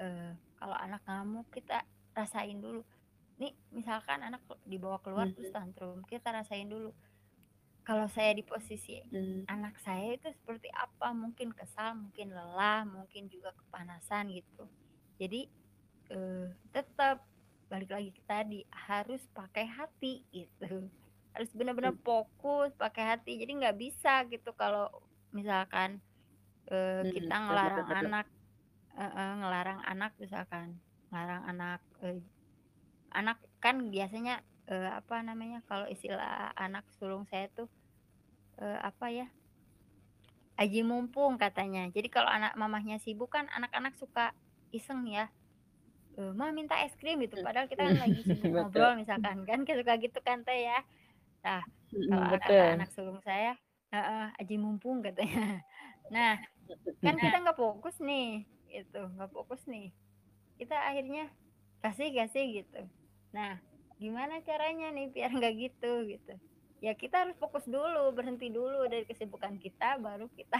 [0.00, 1.84] eee, kalau anak ngamuk kita
[2.16, 2.82] rasain dulu.
[3.42, 5.56] Nih misalkan anak dibawa keluar terus Mhm.
[5.56, 6.92] tantrum, kita rasain dulu.
[7.86, 9.46] Kalau saya di posisi Mmm.
[9.50, 14.68] anak saya itu seperti apa, mungkin kesal, mungkin lelah, mungkin juga kepanasan gitu.
[15.20, 15.48] Jadi,
[16.12, 17.24] eee, tetap
[17.72, 20.66] balik lagi ke tadi, harus pakai hati gitu.
[21.34, 21.98] Harus benar-benar Mmm.
[22.06, 24.88] fokus pakai hati, jadi nggak bisa gitu kalau
[25.34, 26.00] misalkan,
[27.00, 28.10] Mhm, kita betul ngelarang betul.
[28.10, 28.26] anak
[28.96, 32.22] heeh, ngelarang anak misalkan, ngelarang anak, eee,
[33.14, 37.68] anak kan biasanya, eee, apa namanya, kalau istilah anak sulung saya tuh,
[38.60, 39.26] eee, apa ya
[40.62, 41.84] aji mumpung katanya.
[41.92, 44.32] Jadi kalau anak mamahnya sibuk kan anak-anak suka
[44.74, 45.30] iseng ya,
[46.18, 49.64] eee, "Ma minta es krim," gitu, Mmm, padahal kita kan lagi sibuk ngobrol misalkan kan,
[49.68, 50.78] suka gitu kan Teh ya.
[51.46, 51.62] Nah,
[52.10, 52.76] kalau Mhm, kata betul.
[52.76, 53.56] anak sulung saya
[53.94, 55.62] heeh, aji mumpung katanya.
[56.14, 56.38] Nah,
[57.04, 57.22] kan Mhm.
[57.22, 59.94] kita nggak fokus nih, gitu, nggak fokus nih.
[60.60, 61.32] Kita akhirnya
[61.84, 62.80] kasih kasih gitu.
[63.36, 63.60] Nah,
[64.02, 66.32] gimana caranya nih biar nggak gitu, gitu.
[66.84, 70.58] Ya kita harus fokus dulu, berhenti dulu dari kesibukan kita, baru kita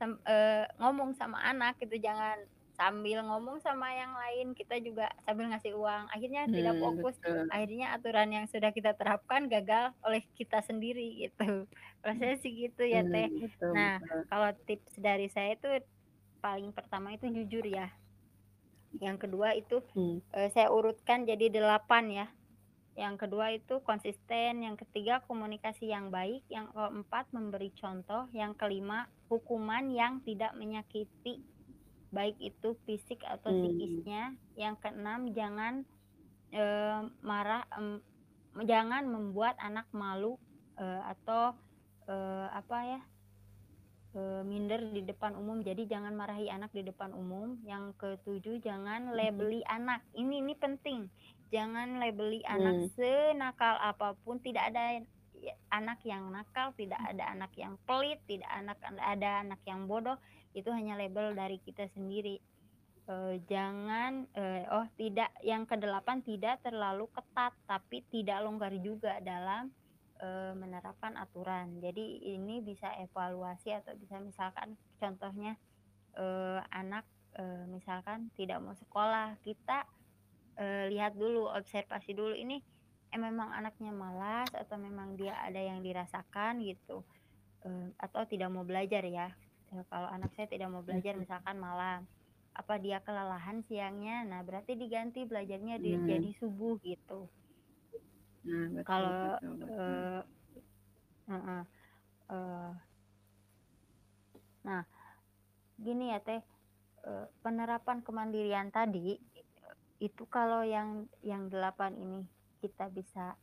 [0.00, 2.38] sem eee, ngomong sama anak gitu, jangan
[2.80, 7.52] sambil ngomong sama yang lain, kita juga sambil ngasih uang, akhirnya tidak Mmm, fokus, betul.
[7.52, 11.68] akhirnya aturan yang sudah kita terapkan gagal oleh kita sendiri gitu.
[12.04, 13.28] Saya sih gitu ya mmm, Teh.
[13.40, 14.20] betul Nah, betul.
[14.32, 15.68] kalau tips dari saya itu
[16.44, 17.92] paling pertama itu jujur ya.
[19.00, 20.20] Yang kedua itu, Mmm.
[20.36, 22.26] eee, saya urutkan jadi 8 ya.
[22.98, 29.08] Yang kedua itu konsisten, yang ketiga komunikasi yang baik, yang keempat memberi contoh, yang kelima
[29.30, 31.46] hukuman yang tidak menyakiti,
[32.14, 34.10] baik itu fisik atau Mmm.
[34.10, 35.84] psikisnya, yang keenam jangan,
[36.54, 38.00] eee, marah mmm,
[38.68, 40.38] jangan membuat anak malu,
[40.80, 41.54] eee, atau,
[42.10, 43.00] eee, apa ya
[44.14, 47.62] eee, minder di depan umum, jadi jangan marahi anak di depan umum.
[47.62, 49.46] Yang ketujuh jangan Mhm.
[49.46, 51.06] labeli anak, ini ini penting,
[51.54, 52.90] jangan labeli anak Mmm.
[52.98, 54.98] senakal apa pun, tidak ada
[55.70, 60.18] anak yang nakal, tidak ada anak yang pelit, tidak anak ada anak yang bodoh,
[60.56, 62.38] itu hanya label dari kita sendiri.
[63.10, 69.72] Eee, jangan eee, oh tidak yang ke-8 tidak terlalu ketat, tapi tidak longgar juga dalam,
[70.22, 71.80] eee, menerapkan aturan.
[71.82, 75.58] Jadi ini bisa evaluasi atau bisa misalkan contohnya,
[76.18, 77.06] eee, anak,
[77.38, 79.86] eee, misalkan tidak mau sekolah, kita
[80.60, 82.62] uh, lihat dulu, observasi dulu ini
[83.10, 87.02] eh, memang anaknya malas atau memang dia ada yang dirasakan gitu
[88.00, 89.28] atau tidak mau belajar ya.
[89.70, 92.06] Uh, kalau anak saya tidak mau belajar misalkan malam,
[92.54, 96.06] apa dia kelelahan siangnya, nah berarti diganti belajarnya di, hmm.
[96.06, 97.30] jadi subuh gitu.
[98.46, 100.22] Nah, kalau uh,
[101.28, 101.64] uh, uh,
[102.32, 102.72] uh,
[104.66, 104.82] nah
[105.78, 106.42] gini ya teh.
[107.00, 109.16] Uh, penerapan kemandirian tadi
[110.04, 112.28] itu kalau yang yang delapan ini
[112.60, 113.40] kita bisa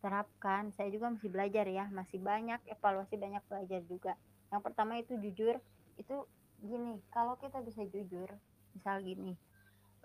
[0.00, 4.16] terapkan saya juga masih belajar ya masih banyak evaluasi banyak belajar juga
[4.54, 5.58] yang pertama itu jujur
[5.98, 6.16] itu
[6.62, 8.30] gini kalau kita bisa jujur
[8.70, 9.34] misal gini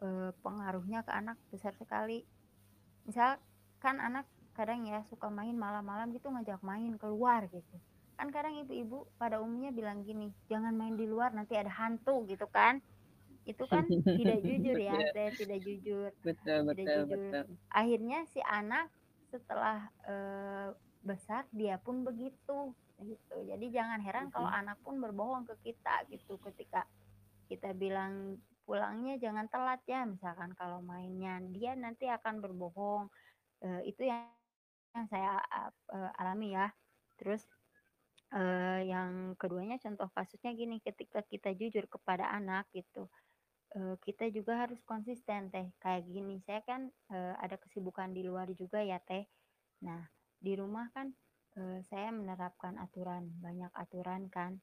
[0.01, 2.25] eh, pengaruhnya ke anak besar sekali.
[3.05, 3.37] Misal
[3.77, 4.25] kan anak
[4.57, 7.77] kadang ya suka main malam-malam gitu ngajak main keluar gitu.
[8.17, 12.49] Kan kadang ibu-ibu pada umumnya bilang gini jangan main di luar nanti ada hantu gitu
[12.49, 12.81] kan.
[13.45, 16.09] Itu kan tidak jujur ya saya tidak jujur.
[16.25, 17.07] Betul tidak betul jujur.
[17.13, 17.43] betul.
[17.69, 18.89] Akhirnya si anak
[19.29, 20.73] setelah uh,
[21.05, 23.35] besar dia pun begitu gitu.
[23.47, 26.39] Jadi jangan heran kalau anak pun berbohong ke kita gitu.
[26.39, 26.83] Ketika
[27.47, 30.03] kita bilang pulangnya jangan telat ya.
[30.03, 33.07] Misalkan kalau mainnya dia nanti akan berbohong.
[33.59, 34.27] Uh, itu yang
[34.95, 35.39] yang saya
[35.91, 36.71] uh, alami ya.
[37.19, 37.43] Terus
[38.31, 40.79] uh, yang keduanya contoh kasusnya gini.
[40.79, 43.11] Ketika kita jujur kepada anak gitu
[43.75, 45.69] uh, kita juga harus konsisten teh.
[45.81, 49.25] Kayak gini saya kan uh, ada kesibukan di luar juga ya teh.
[49.85, 50.01] Nah
[50.39, 51.11] di rumah kan
[51.59, 54.55] uh, saya menerapkan aturan banyak aturan kan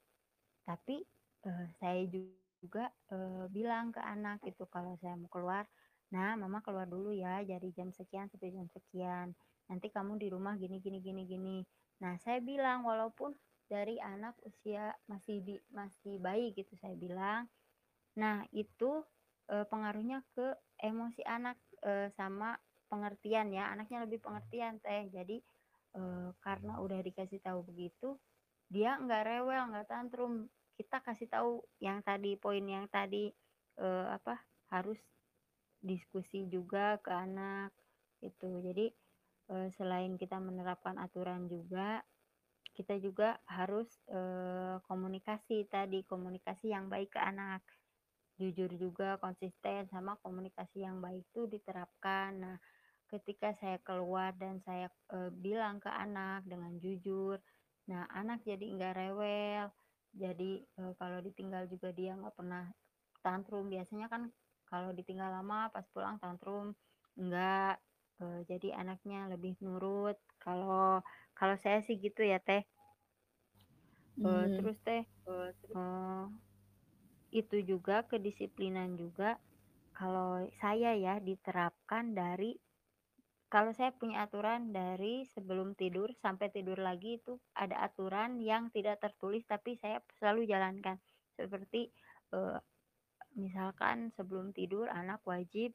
[0.65, 1.05] tapi
[1.45, 5.69] uh, saya juga uh, bilang ke anak itu kalau saya mau keluar
[6.09, 9.37] nah mama keluar dulu ya jadi jam sekian sampai jam sekian
[9.69, 11.59] nanti kamu di rumah gini gini gini gini
[12.01, 17.51] nah saya bilang walaupun dari anak usia masih di masih bayi gitu saya bilang
[18.17, 19.05] Nah, itu
[19.47, 22.57] e, pengaruhnya ke emosi anak e, sama
[22.89, 23.69] pengertian ya.
[23.71, 25.13] Anaknya lebih pengertian teh.
[25.13, 25.45] Jadi
[25.97, 26.03] e,
[26.45, 28.21] karena udah dikasih tahu begitu,
[28.69, 30.53] dia nggak rewel, nggak tantrum.
[30.77, 33.33] Kita kasih tahu yang tadi poin yang tadi
[33.81, 34.37] e, apa
[34.69, 35.01] harus
[35.81, 37.73] diskusi juga ke anak
[38.21, 38.61] itu.
[38.61, 38.87] Jadi
[39.49, 42.05] e, selain kita menerapkan aturan juga
[42.77, 44.21] kita juga harus e,
[44.85, 47.65] komunikasi tadi komunikasi yang baik ke anak
[48.37, 52.57] jujur juga konsisten sama komunikasi yang baik itu diterapkan nah
[53.07, 57.39] ketika saya keluar dan saya e, bilang ke anak dengan jujur
[57.87, 59.71] nah anak jadi enggak rewel
[60.17, 62.65] jadi e, kalau ditinggal juga dia nggak pernah
[63.21, 63.69] tantrum.
[63.69, 64.33] Biasanya kan
[64.67, 66.73] kalau ditinggal lama pas pulang tantrum
[67.21, 67.77] enggak
[68.19, 70.17] e, jadi anaknya lebih nurut.
[70.41, 71.05] Kalau
[71.37, 72.65] kalau saya sih gitu ya teh.
[74.17, 74.57] E, hmm.
[74.57, 75.77] terus teh e, terus,
[77.37, 79.37] itu juga kedisiplinan juga
[79.93, 82.57] kalau saya ya diterapkan dari
[83.57, 89.01] kalau saya punya aturan dari sebelum tidur sampai tidur lagi itu ada aturan yang tidak
[89.01, 91.01] tertulis tapi saya selalu jalankan.
[91.33, 91.89] Seperti
[92.37, 92.61] eh,
[93.41, 95.73] misalkan sebelum tidur anak wajib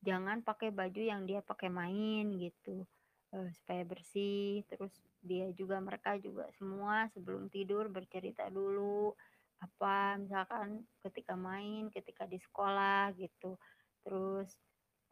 [0.00, 2.88] jangan pakai baju yang dia pakai main gitu
[3.36, 4.64] eh, supaya bersih.
[4.64, 9.12] Terus dia juga mereka juga semua sebelum tidur bercerita dulu
[9.60, 13.60] apa misalkan ketika main ketika di sekolah gitu.
[14.00, 14.48] Terus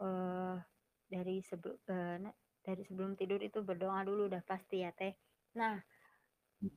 [0.00, 0.56] uh,
[1.06, 2.18] dari sebelum uh,
[2.66, 5.14] dari sebelum tidur itu berdoa dulu udah pasti ya teh.
[5.54, 5.78] Nah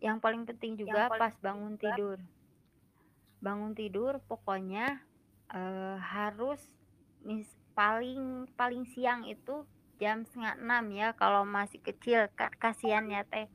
[0.03, 1.83] yang paling penting juga paling pas bangun juga.
[1.95, 2.17] tidur.
[3.41, 5.01] Bangun tidur pokoknya
[5.49, 6.61] uh, harus
[7.25, 9.65] mis paling paling siang itu
[9.99, 13.49] jam setengah enam ya kalau masih kecil kasihan ya teh.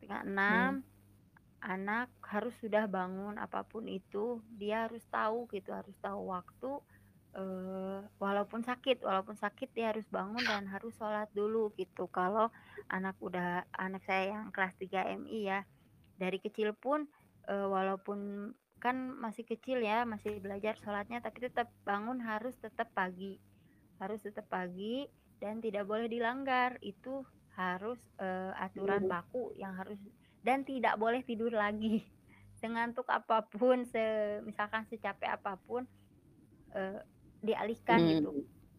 [0.00, 0.86] Setengah enam hmm.
[1.60, 6.80] anak harus sudah bangun apa pun itu dia harus tahu gitu harus tahu waktu
[7.36, 12.08] uh, walaupun sakit walaupun sakit dia harus bangun dan harus sholat dulu gitu.
[12.10, 12.50] Kalau
[12.90, 15.60] anak udah anak saya yang kelas 3 MI ya
[16.18, 17.06] dari kecil pun
[17.50, 23.40] uh, walaupun kan masih kecil ya masih belajar sholatnya tapi tetap bangun harus tetap pagi
[24.02, 25.06] harus tetap pagi
[25.38, 26.78] dan tidak boleh dilanggar.
[26.80, 29.98] Itu harus uh, aturan baku yang harus
[30.42, 32.02] dan tidak boleh tidur lagi.
[32.60, 35.84] Sengantuk apa pun se misalkan secapek apa pun
[36.72, 36.96] eh,
[37.44, 38.10] dialihkan hmm.
[38.18, 38.30] gitu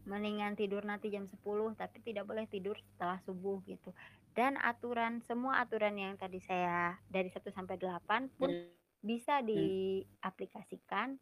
[0.05, 1.41] mendingan tidur nanti jam 10
[1.73, 3.89] tapi tidak boleh tidur setelah subuh gitu
[4.37, 9.01] dan aturan semua aturan yang tadi saya dari 1 sampai 8 pun hmm.
[9.01, 9.45] bisa hmm.
[9.49, 11.17] diaplikasikan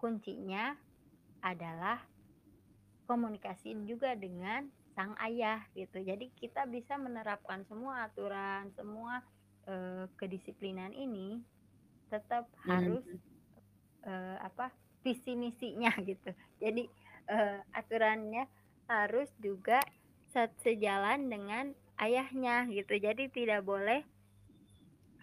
[0.00, 0.72] kuncinya
[1.44, 2.00] adalah
[3.04, 9.20] komunikasi juga dengan sang ayah gitu jadi kita bisa menerapkan semua aturan semua
[9.68, 11.44] uh, kedisiplinan ini
[12.08, 12.66] tetap hmm.
[12.66, 13.04] harus
[14.08, 14.72] uh, apa
[15.02, 16.30] visi misinya gitu.
[16.58, 16.86] Jadi
[17.30, 18.46] uh, aturannya
[18.88, 19.84] harus juga
[20.62, 22.96] sejalan dengan ayahnya gitu.
[22.96, 24.00] Jadi tidak boleh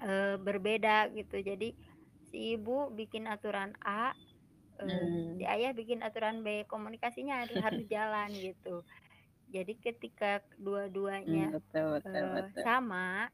[0.04, 1.42] uh, berbeda gitu.
[1.42, 1.74] Jadi
[2.30, 4.12] si ibu bikin aturan A,
[4.80, 5.40] uh, hmm.
[5.40, 6.68] si ayah bikin aturan B.
[6.68, 8.84] Komunikasinya harus harus jalan gitu.
[9.54, 13.30] Jadi ketika dua-duanya hmm, uh, sama,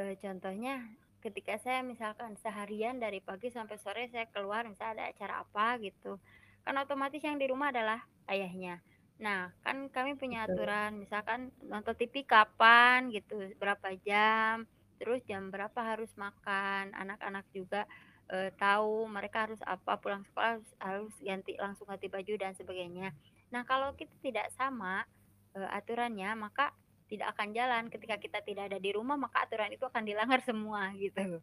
[0.00, 0.82] uh, contohnya
[1.24, 6.20] ketika saya misalkan seharian dari pagi sampai sore saya keluar misalnya ada acara apa gitu,
[6.60, 8.84] kan otomatis yang di rumah adalah ayahnya.
[9.16, 14.68] Nah, kan kami punya aturan, misalkan nonton TV kapan gitu, berapa jam,
[15.00, 16.92] terus jam berapa harus makan.
[16.92, 17.88] Anak-anak juga
[18.28, 23.14] e, tahu mereka harus apa, pulang sekolah harus, harus ganti langsung ganti baju dan sebagainya.
[23.54, 25.06] Nah, kalau kita tidak sama
[25.54, 26.74] e, aturannya, maka
[27.10, 27.92] tidak akan jalan.
[27.92, 31.40] Ketika kita tidak ada di rumah, maka aturan itu akan dilanggar semua gitu.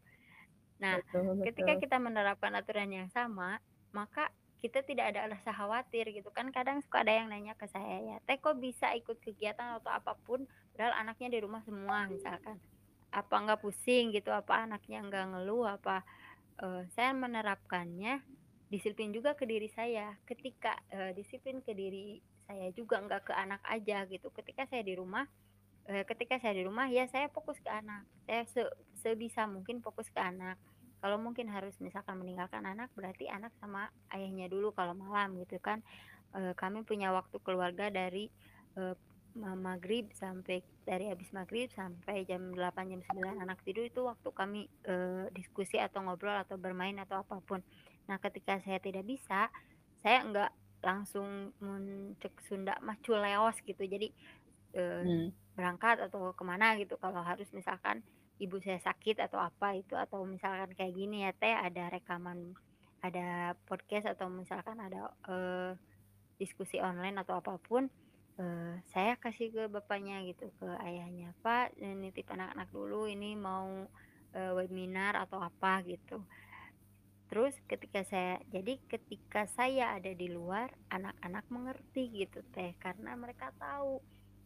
[0.81, 1.45] Nah, betul, betul.
[1.45, 3.61] ketika kita menerapkan aturan yang sama,
[3.93, 7.97] maka kita tidak ada rasa khawatir gitu kan kadang suka ada yang nanya ke saya
[7.97, 10.45] ya teh kok bisa ikut kegiatan atau apa pun
[10.77, 12.61] padahal anaknya di rumah semua misalkan
[13.09, 16.05] apa nggak pusing gitu apa anaknya nggak ngeluh apa
[16.61, 18.21] uh, saya menerapkannya
[18.69, 23.65] disiplin juga ke diri saya ketika uh, disiplin ke diri saya juga nggak ke anak
[23.65, 25.25] aja gitu ketika saya di rumah
[26.07, 28.07] ketika saya di rumah ya saya fokus ke anak.
[28.23, 28.61] Saya se
[29.01, 30.55] sebisa mungkin fokus ke anak.
[31.01, 35.81] Kalau mungkin harus misalkan meninggalkan anak berarti anak sama ayahnya dulu kalau malam gitu kan.
[36.31, 38.29] E, kami punya waktu keluarga dari
[38.77, 38.93] e,
[39.33, 44.69] maghrib sampai dari habis maghrib sampai jam 8 jam 9 anak tidur itu waktu kami
[44.85, 47.65] e, diskusi atau ngobrol atau bermain atau apa pun.
[48.05, 49.49] Nah ketika saya tidak bisa
[50.05, 50.51] saya enggak
[50.85, 53.81] langsung mencek Sunda leos gitu.
[53.81, 54.13] Jadi
[54.77, 55.40] e, hmm.
[55.53, 56.95] Berangkat atau ke mana gitu.
[56.97, 58.03] Kalau harus misalkan
[58.41, 62.57] ibu saya sakit atau apa itu atau misalkan kayak gini ya teh ada rekaman
[63.05, 65.77] ada podcast atau misalkan ada uh,
[66.41, 67.85] diskusi online atau apa pun
[68.41, 73.69] uh, saya kasih ke bapaknya gitu ke ayahnya pak nitip anak-anak dulu ini mau
[74.33, 76.25] uh, webinar atau apa gitu.
[77.29, 83.53] Terus ketika saya jadi ketika saya ada di luar anak-anak mengerti gitu teh karena mereka
[83.55, 84.01] tahu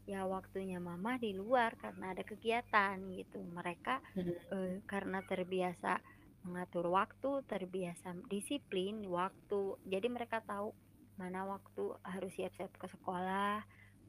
[0.05, 3.41] ya waktunya mama di luar karena ada kegiatan gitu.
[3.41, 4.35] Mereka hmm.
[4.53, 6.01] eh, karena terbiasa
[6.45, 9.81] mengatur waktu terbiasa disiplin waktu.
[9.85, 10.73] Jadi mereka tahu
[11.17, 13.63] mana waktu harus siap-siap ke sekolah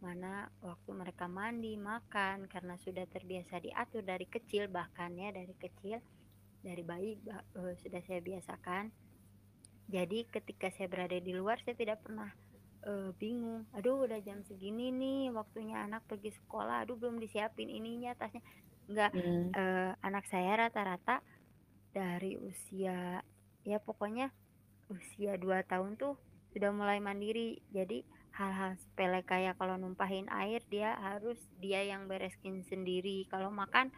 [0.04, 6.04] mana waktu mereka mandi makan karena sudah terbiasa diatur dari kecil bahkan ya dari kecil
[6.60, 8.90] dari bayi uh, sudah saya biasakan.
[9.86, 12.28] Jadi ketika saya berada di luar saya tidak pernah
[12.86, 13.66] uh, bingung.
[13.74, 16.86] Aduh udah jam segini nih waktunya anak pergi sekolah.
[16.86, 18.40] Aduh belum disiapin ininya tasnya.
[18.86, 19.52] Enggak hmm.
[19.52, 21.20] uh, anak saya rata-rata
[21.90, 23.20] dari usia
[23.66, 24.30] ya pokoknya
[24.86, 26.14] usia 2 tahun tuh
[26.54, 27.58] sudah mulai mandiri.
[27.74, 28.06] Jadi
[28.36, 33.26] hal-hal sepele kayak kalau numpahin air dia harus dia yang bereskin sendiri.
[33.26, 33.90] Kalau makan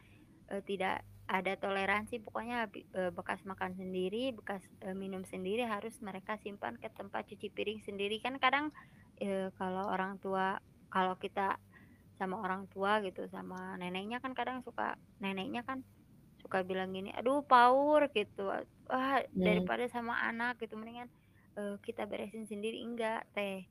[0.49, 6.40] uh, tidak ada toleransi pokoknya e, bekas makan sendiri bekas e, minum sendiri harus mereka
[6.40, 8.16] simpan ke tempat cuci piring sendiri.
[8.24, 8.72] Kan kadang
[9.20, 10.56] e, kalau orang tua
[10.88, 11.60] kalau kita
[12.16, 15.84] sama orang tua gitu sama neneknya kan kadang suka neneknya kan
[16.40, 18.48] suka bilang gini aduh power gitu.
[18.88, 19.36] Wah hmm.
[19.36, 20.80] daripada sama anak gitu.
[20.80, 21.12] Mendingan
[21.60, 22.80] e, kita beresin sendiri.
[22.80, 23.68] Enggak teh.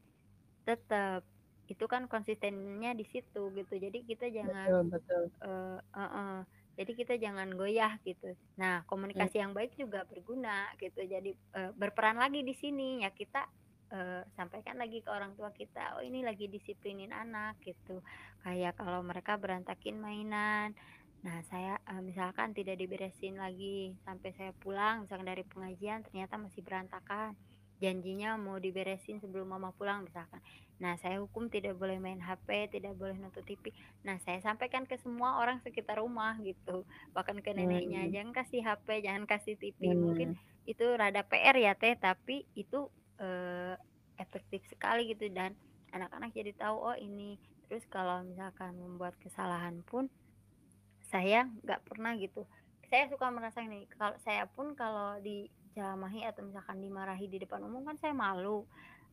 [0.62, 1.26] Tetap
[1.68, 3.74] itu kan konsistennya di situ gitu.
[3.76, 5.24] Jadi kita jangan betul, betul.
[5.44, 6.38] Uh, uh, uh,
[6.78, 8.38] jadi kita jangan goyah gitu.
[8.62, 11.02] Nah, komunikasi yang baik juga berguna gitu.
[11.02, 13.50] Jadi e, berperan lagi di sini ya kita
[13.90, 18.06] e, sampaikan lagi ke orang tua kita, oh ini lagi disiplinin anak gitu.
[18.46, 20.78] Kayak kalau mereka berantakin mainan,
[21.26, 26.62] nah saya e, misalkan tidak diberesin lagi sampai saya pulang misalkan dari pengajian ternyata masih
[26.62, 27.34] berantakan
[27.82, 30.46] janjinya mau diberesin sebelum mama pulang misalkan.
[30.78, 33.74] Nah, saya hukum tidak boleh main HP, tidak boleh nonton TV.
[34.06, 36.86] Nah, saya sampaikan ke semua orang sekitar rumah gitu.
[37.18, 38.12] Bahkan ke neneknya, hmm.
[38.14, 39.92] jangan kasih HP, jangan kasih TV.
[39.92, 40.00] Hmm.
[40.00, 40.30] Mungkin
[40.70, 43.74] itu rada PR ya teh, tapi itu eh,
[44.22, 45.58] efektif sekali gitu dan
[45.94, 47.42] anak-anak jadi tahu oh ini.
[47.68, 50.08] Terus kalau misalkan membuat kesalahan pun
[51.10, 52.46] saya nggak pernah gitu.
[52.88, 57.62] Saya suka merasa ini kalau saya pun kalau di dicamahi atau misalkan dimarahi di depan
[57.62, 58.66] umum kan saya malu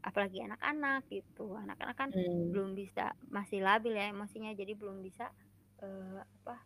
[0.04, 2.52] apalagi anak-anak gitu anak-anak kan hmm.
[2.52, 5.32] belum bisa masih labil ya emosinya jadi belum bisa
[5.80, 6.56] uh, apa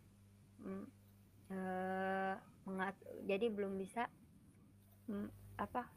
[0.67, 2.35] uh,
[2.67, 4.11] mengat jadi belum bisa
[5.07, 5.87] um, apa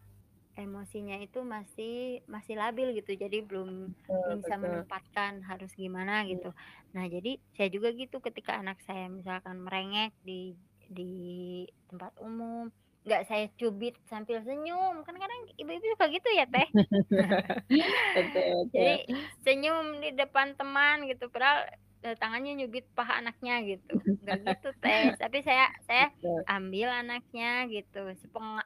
[0.55, 4.63] emosinya itu masih masih labil gitu jadi belum betul, belum bisa betul.
[4.63, 6.55] menempatkan harus gimana gitu
[6.95, 10.55] nah jadi saya juga gitu ketika anak saya misalkan merengek di
[10.93, 11.13] di
[11.89, 12.69] tempat umum
[13.03, 15.03] nggak saya cubit sambil senyum.
[15.03, 16.69] Kan kadang ibu-ibu suka gitu ya teh?
[18.75, 18.95] Jadi
[19.43, 21.67] senyum di depan teman gitu padahal
[22.07, 23.95] eh, tangannya nyubit paha anaknya gitu.
[24.23, 25.03] Nggak gitu teh.
[25.23, 26.15] Tapi saya saya
[26.47, 28.15] ambil anaknya gitu.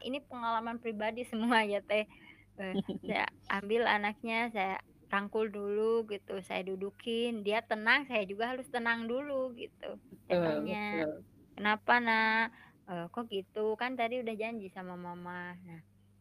[0.04, 2.04] Ini pengalaman pribadi semua ya teh.
[2.56, 2.74] Eh,
[3.04, 4.76] saya ambil anaknya saya
[5.06, 7.40] rangkul dulu gitu saya dudukin.
[7.40, 9.96] Dia tenang saya juga harus tenang dulu gitu.
[10.28, 11.08] Saya tanya
[11.56, 13.74] kenapa nak Eh, kok gitu?
[13.74, 15.58] Kan tadi udah janji sama mama.
[15.66, 15.80] Nah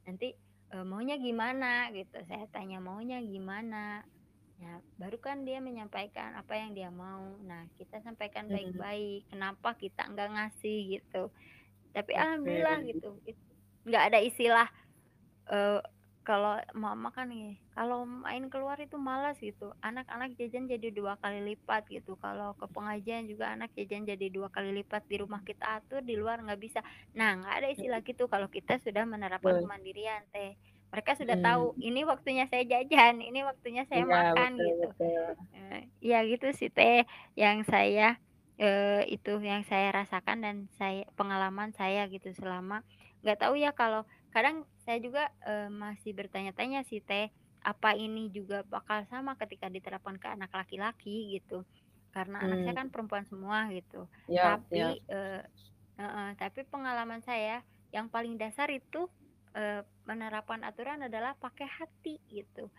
[0.10, 0.34] nanti
[0.74, 1.94] eh, maunya gimana?
[1.94, 2.18] Gitu.
[2.26, 4.02] Saya tanya maunya gimana?
[4.58, 7.38] Ya baru kan dia menyampaikan apa yang dia mau.
[7.46, 8.54] Nah kita sampaikan Mhm.
[8.54, 11.30] baik-baik kenapa kita enggak ngasih gitu.
[11.94, 13.10] Tapi alhamdulillah gitu.
[13.30, 13.46] It-
[13.86, 14.68] nggak ada istilah
[15.46, 15.80] eh,
[16.28, 16.54] kalau
[16.84, 19.66] mama kan nih kalau main keluar itu malas gitu.
[19.88, 22.12] Anak-anak jajan jadi dua kali lipat gitu.
[22.24, 25.02] Kalau ke pengajian juga anak jajan jadi dua kali lipat.
[25.12, 26.80] Di rumah kita atur di luar nggak bisa.
[27.20, 30.52] Nah nggak ada istilah gitu kalau kita sudah menerapkan kemandirian teh.
[30.92, 31.46] Mereka sudah Hmm.
[31.48, 34.88] tahu ini waktunya saya jajan ini waktunya saya Iya, makan betul, gitu.
[35.00, 35.26] betul.
[36.04, 37.04] Ya gitu sih teh
[37.42, 38.20] yang saya
[38.62, 42.86] eh, itu yang saya rasakan dan saya pengalaman saya gitu selama
[43.26, 44.06] nggak tahu ya kalau
[44.36, 47.26] kadang saya juga eh, masih bertanya-tanya sih teh
[47.66, 51.66] apa ini juga bakal sama ketika diterapkan ke anak laki-laki gitu
[52.16, 52.80] karena anak saya Hmm.
[52.80, 54.86] kan perempuan semua gitu Ya, ya.
[54.86, 55.42] tapi eh,
[56.02, 57.64] eh, eh, tapi pengalaman saya
[57.96, 59.08] yang paling dasar itu
[59.58, 62.70] eh, menerapkan aturan adalah pakai hati gitu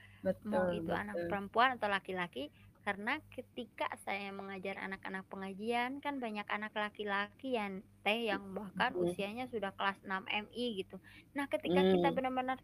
[0.47, 1.29] mau Betul, itu anak betul.
[1.29, 2.53] perempuan atau laki-laki
[2.87, 7.75] karena ketika saya mengajar anak-anak pengajian kan banyak anak laki-laki yang
[8.07, 9.05] teh yang bahkan Mhm.
[9.05, 10.97] usianya sudah kelas 6 MI gitu.
[11.37, 12.17] Nah, ketika kita Hmm.
[12.17, 12.59] benar-benar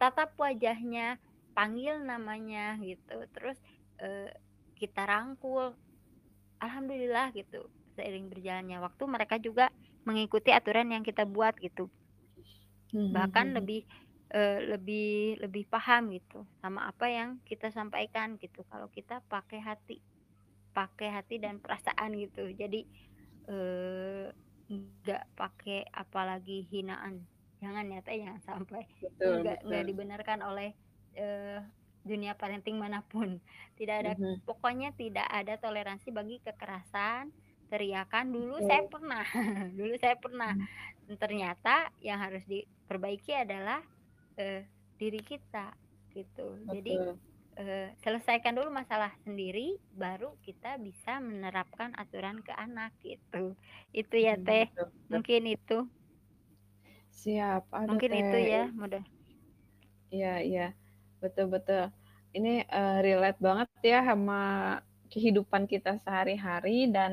[0.00, 1.18] tatap wajahnya,
[1.56, 3.58] panggil namanya gitu, terus
[4.02, 4.30] eh,
[4.78, 5.74] kita rangkul,
[6.64, 7.66] alhamdulillah gitu.
[7.96, 9.66] Seiring berjalannya waktu mereka juga
[10.08, 11.90] mengikuti aturan yang kita buat gitu
[12.92, 13.54] Mhm, bahkan mhm.
[13.56, 13.84] lebih
[14.32, 18.64] eh, lebih lebih paham gitu sama apa yang kita sampaikan gitu.
[18.68, 19.98] Kalau kita pakai hati
[20.74, 22.48] pakai hati dan perasaan gitu.
[22.54, 22.86] Jadi
[23.48, 24.26] eh,
[24.68, 27.24] nggak pakai apalagi hinaan.
[27.58, 28.82] Jangan ya teh jangan sampai
[29.18, 30.70] nggak nggak dibenarkan oleh
[31.16, 31.58] eh,
[32.04, 33.40] dunia parenting mana pun.
[33.74, 34.44] Tidak ada Mhm.
[34.44, 37.32] pokoknya tidak ada toleransi bagi kekerasan
[37.68, 38.32] teriakan.
[38.32, 39.24] Dulu saya pernah
[39.78, 40.52] dulu saya pernah.
[40.54, 41.16] Hmm.
[41.16, 43.80] ternyata yang harus diperbaiki adalah
[44.40, 44.62] eh,
[45.00, 45.74] diri kita
[46.14, 47.18] gitu jadi Betul.
[47.60, 53.58] eh, selesaikan dulu masalah sendiri baru kita bisa menerapkan aturan ke anak gitu
[53.94, 55.22] itu ya Mhm, teh betul, betul.
[55.22, 55.86] mungkin itu
[57.20, 57.64] Siap.
[57.80, 58.48] Aduh, mungkin itu Teh.
[58.52, 59.02] ya mudah
[60.14, 60.62] Iya, iya.
[61.22, 61.82] Betul, betul.
[62.36, 64.34] Ini eh, relate banget ya sama
[65.12, 67.12] kehidupan kita sehari-hari dan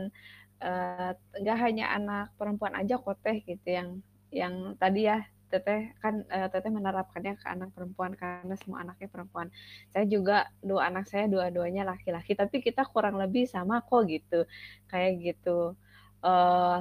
[1.42, 3.90] nggak hanya anak perempuan aja kok Teh gitu yang
[4.34, 5.18] yang tadi ya
[5.52, 9.48] Teteh kan eh, Teteh menerapkannya ke anak perempuan karena semua anaknya perempuan.
[9.94, 14.44] Saya juga dua anak saya dua-duanya laki-laki tapi kita kurang lebih sama kok gitu.
[14.92, 15.78] Kayak gitu.
[16.26, 16.80] Eh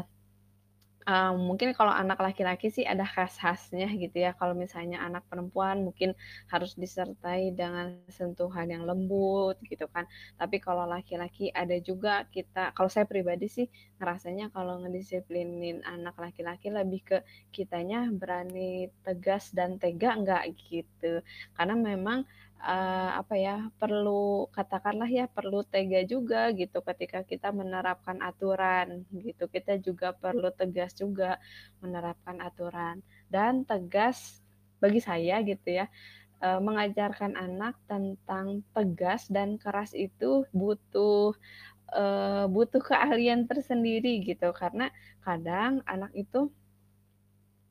[1.08, 4.30] eh, mungkin kalau anak laki-laki sih ada khas-khasnya gitu ya.
[4.38, 6.16] Kalau misalnya anak perempuan mungkin
[6.52, 10.04] harus disertai dengan sentuhan yang lembut gitu kan.
[10.40, 13.66] Tapi kalau laki-laki ada juga kita, kalau saya pribadi sih
[14.00, 17.18] ngerasanya kalau ngedisiplinin anak laki-laki lebih ke
[17.54, 21.20] kitanya berani tegas dan tega enggak gitu.
[21.56, 22.24] Karena memang
[22.64, 29.44] eh, apa ya perlu katakanlah ya perlu tega juga gitu ketika kita menerapkan aturan gitu.
[29.52, 31.36] Kita juga perlu tegas juga
[31.84, 33.04] menerapkan aturan.
[33.28, 34.40] Dan tegas
[34.82, 35.86] bagi saya gitu ya
[36.44, 41.36] eh, mengajarkan anak tentang tegas dan keras itu butuh
[41.92, 44.50] eh, butuh keahlian tersendiri gitu.
[44.56, 44.88] Karena
[45.20, 46.48] kadang anak itu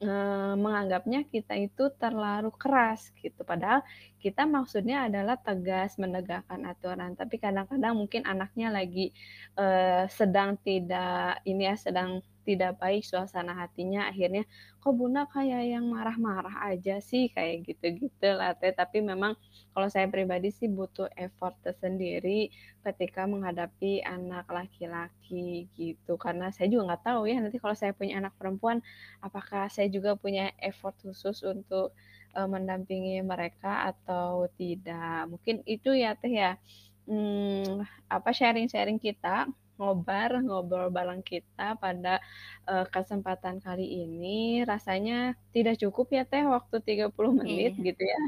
[0.01, 3.41] eh, menganggapnya kita itu terlalu keras gitu.
[3.45, 3.85] Padahal
[4.23, 7.13] kita maksudnya adalah tegas menegakkan aturan.
[7.19, 9.13] Tapi kadang-kadang mungkin anaknya lagi
[9.59, 14.43] eh, sedang tidak ini ya sedang tidak baik suasana hatinya akhirnya
[14.83, 17.31] kok bunda kayak yang marah-marah aja sih?
[17.31, 18.75] Kayak gitu-gitu lah teh.
[18.75, 19.39] Tapi memang
[19.71, 22.51] kalau saya pribadi sih butuh effort tersendiri
[22.83, 26.19] ketika menghadapi anak laki-laki gitu.
[26.19, 28.83] Karena saya juga nggak tahu ya nanti kalau saya punya anak perempuan
[29.23, 31.95] apakah saya juga punya effort khusus untuk
[32.35, 35.31] uh, mendampingi mereka atau tidak.
[35.31, 36.59] Mungkin itu ya teh ya.
[37.03, 39.51] Hmm, apa sharing-sharing kita
[39.83, 42.23] ngobar, ngobrol bareng kita pada,
[42.69, 44.63] eee, kesempatan kali ini.
[44.71, 47.83] Rasanya tidak cukup ya Teh waktu 30 menit Iya.
[47.87, 48.19] gitu ya.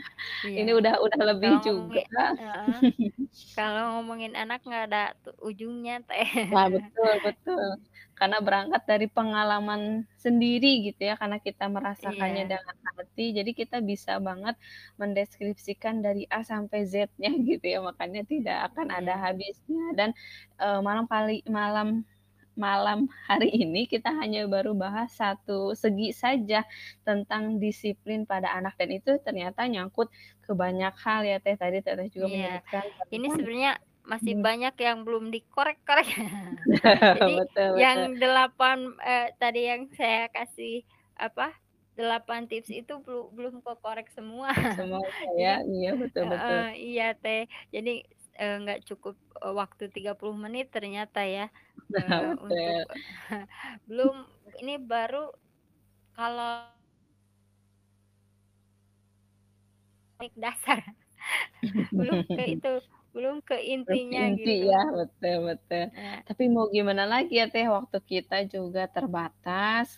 [0.46, 0.64] Iya.
[0.64, 2.02] Ini udah udah lebih Kalau juga.
[2.02, 2.72] ngomongin heeh,
[3.58, 5.00] kalau ngomongin anak nggak ada
[5.48, 6.30] ujungnya, Teh.
[6.54, 7.66] Nah, betul betul.
[8.18, 12.52] Karena berangkat dari pengalaman sendiri gitu ya, karena kita merasakannya Iya.
[12.52, 14.56] dengan hati, jadi kita bisa banget
[15.02, 19.26] mendeskripsikan dari A sampai Z-nya gitu ya, makanya tidak akan ada Iya.
[19.26, 20.10] habisnya dan,
[20.62, 21.90] eee, malam kali malam
[22.56, 26.64] malam hari ini kita hanya baru bahas satu segi saja
[27.08, 30.08] tentang disiplin pada anak dan itu ternyata nyangkut
[30.46, 32.34] ke banyak hal ya Teh, tadi Teteh juga Iya.
[32.34, 33.72] menyebutkan Ini sebenarnya
[34.12, 34.46] masih mhm.
[34.46, 36.08] banyak yang belum dikorek-korek.
[37.16, 37.76] Jadi Betul betul.
[37.76, 40.84] yang 8, eee, tadi yang saya kasih,
[41.20, 41.54] apa,
[41.98, 44.52] 8 tips itu belu belum kekorek semua.
[44.76, 46.60] Semuanya ya, iya betul betul.
[46.60, 47.42] heeh, iya Teh.
[47.74, 47.92] Jadi,
[48.40, 51.46] eee, nggak cukup, eee, waktu 30 menit ternyata ya,
[51.90, 52.88] Nah, eee, untuk
[53.90, 54.16] belum
[54.62, 55.32] ini baru
[56.18, 56.70] kalau
[60.36, 60.80] dasar.
[61.96, 62.82] Belum ke itu,
[63.16, 64.66] belum ke intinya inti gitu.
[64.72, 65.84] ya, betul betul.
[65.98, 69.90] Eee Tapi mau gimana lagi ya Teh, waktu kita juga terbatas,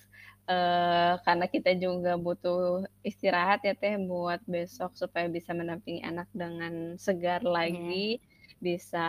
[0.50, 6.96] eee, karena kita juga butuh istirahat ya Teh, buat besok supaya bisa mendampingi anak dengan
[7.00, 8.20] segar lagi,
[8.60, 9.06] bisa,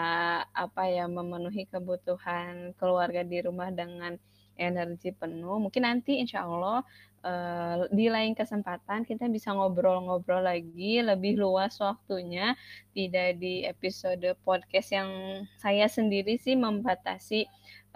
[0.52, 4.14] apa ya, memenuhi kebutuhan keluarga di rumah dengan
[4.58, 5.56] energi penuh.
[5.64, 6.82] Mungkin nanti insya Allah,
[7.24, 12.54] eee, di lain kesempatan kita bisa ngobrol-ngobrol lagi lebih luas waktunya,
[12.96, 15.10] tidak di episode podcast yang
[15.58, 17.46] saya sendiri sih membatasi,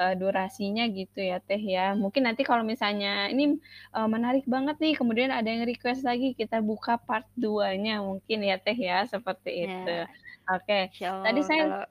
[0.00, 1.94] eee, durasinya gitu ya Teh ya.
[1.98, 3.58] Mungkin nanti kalau misalnya ini,
[3.96, 8.56] eee, menarik banget nih, kemudian ada yang request lagi, kita buka part 2-nya mungkin ya
[8.60, 9.90] Teh ya, seperti itu.
[9.90, 10.16] Ya.
[10.50, 10.90] Oke,
[11.22, 11.84] tadi Insyaallah saya kalau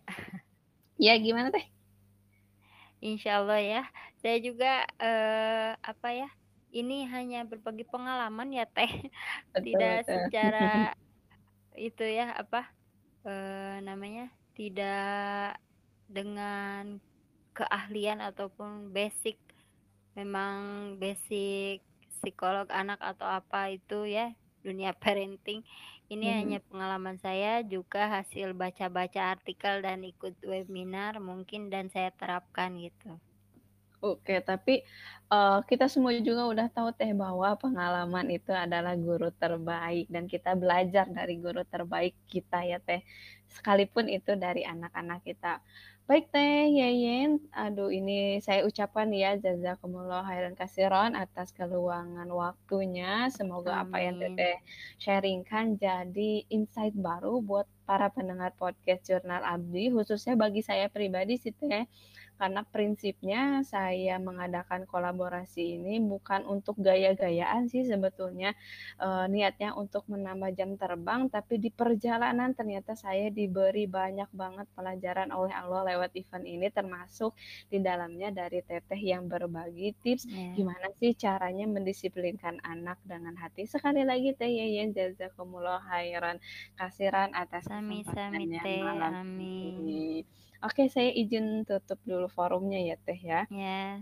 [0.99, 1.65] Iya, gimana Teh?
[3.01, 3.81] Insyaallah ya.
[4.21, 6.29] Saya juga, eee, apa ya,
[6.79, 8.89] ini hanya berbagi pengalaman ya Teh,
[9.53, 10.23] Betul tidak betul.
[10.31, 10.59] secara
[11.87, 12.59] itu ya, apa,
[13.27, 15.59] eee, namanya, tidak
[16.09, 16.99] dengan
[17.57, 19.37] keahlian ataupun basic,
[20.17, 20.55] memang
[21.01, 24.33] basic psikolog anak atau apa itu ya,
[24.65, 25.61] dunia parenting.
[26.11, 26.61] Ini hanya Mhm.
[26.69, 33.19] pengalaman saya, juga hasil baca-baca artikel dan ikut webinar mungkin dan saya terapkan gitu.
[34.01, 34.81] Oke, tapi,
[35.29, 40.57] eee, kita semua juga udah tahu Teh, bahwa pengalaman itu adalah guru terbaik dan kita
[40.57, 43.05] belajar dari guru terbaik kita ya Teh,
[43.45, 45.61] sekalipun itu dari anak-anak kita.
[46.09, 53.85] Baik Teh Yeyen, aduh ini saya ucapkan ya jazakumullah khairan katsiran atas keluangan waktunya, semoga
[53.85, 54.17] apa yang.
[54.17, 54.57] Teteh
[54.97, 61.53] sharing-kan jadi insight baru buat para pendengar podcast Jurnal Abdi, khususnya bagi saya pribadi sih
[61.53, 61.85] Teh,
[62.41, 68.49] karena prinsipnya saya mengadakan kolaborasi ini bukan untuk gaya-gayaan sih sebetulnya,
[69.03, 75.29] eee, niatnya untuk menambah jam terbang, tapi di perjalanan ternyata saya diberi banyak banget pelajaran
[75.29, 77.31] oleh Allah lewat event ini, termasuk
[77.71, 80.51] di dalamnya dari Teteh yang berbagi tips, Iya.
[80.55, 83.69] gimana sih caranya mendisiplinkan anak dengan hati.
[83.69, 86.37] Sekali lagi Teh Yeyen, jazakumullah khairan
[86.79, 87.69] katsiran atas
[88.61, 89.61] Teh, malam amin.
[89.61, 90.25] ini.
[90.61, 93.49] Oke, saya izin tutup dulu forumnya ya Teh ya.
[93.49, 93.97] Ya.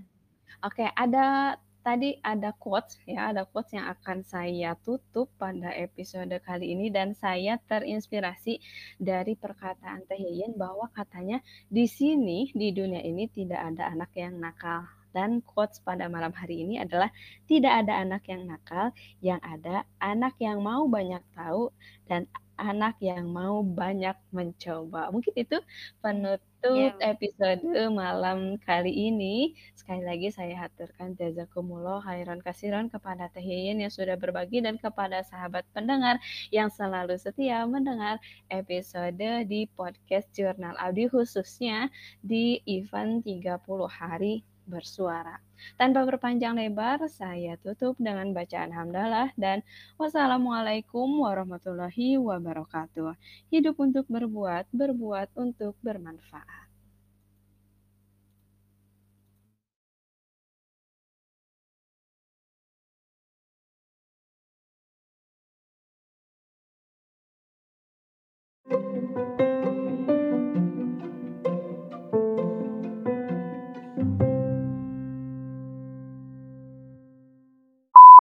[0.59, 6.75] Oke, ada tadi ada quotes ya, ada quotes yang akan saya tutup pada episode kali
[6.75, 8.59] ini dan saya terinspirasi
[8.99, 11.39] dari perkataan Teh Yeyen bahwa katanya,
[11.71, 14.83] "Di sini, di dunia ini tidak ada anak yang nakal."
[15.15, 17.07] Dan quotes pada malam hari ini adalah,
[17.47, 18.91] "Tidak ada anak yang nakal,
[19.23, 21.71] yang ada anak yang mau banyak tahu
[22.11, 22.27] dan
[22.59, 25.57] anak yang mau banyak mencoba." Mungkin itu
[26.03, 27.15] penutup Iya.
[27.15, 27.63] episode
[27.95, 29.55] malam kali ini.
[29.79, 35.23] Sekali lagi saya haturkan jazakumullah khairan katsiran kepada Teh Yeyen yang sudah berbagi dan kepada
[35.23, 36.19] sahabat pendengar
[36.51, 38.19] yang selalu setia mendengar
[38.51, 39.15] episode
[39.47, 41.87] di podcast Jurnal Abdi, khususnya
[42.19, 45.41] di event 30 hari bersuara.
[45.75, 49.65] Tanpa berpanjang lebar, saya tutup dengan bacaan hamdalah dan
[49.97, 53.17] wassalamualaikum warahmatullahi wabarakatuh.
[53.49, 56.69] Hidup untuk berbuat, berbuat untuk bermanfaat.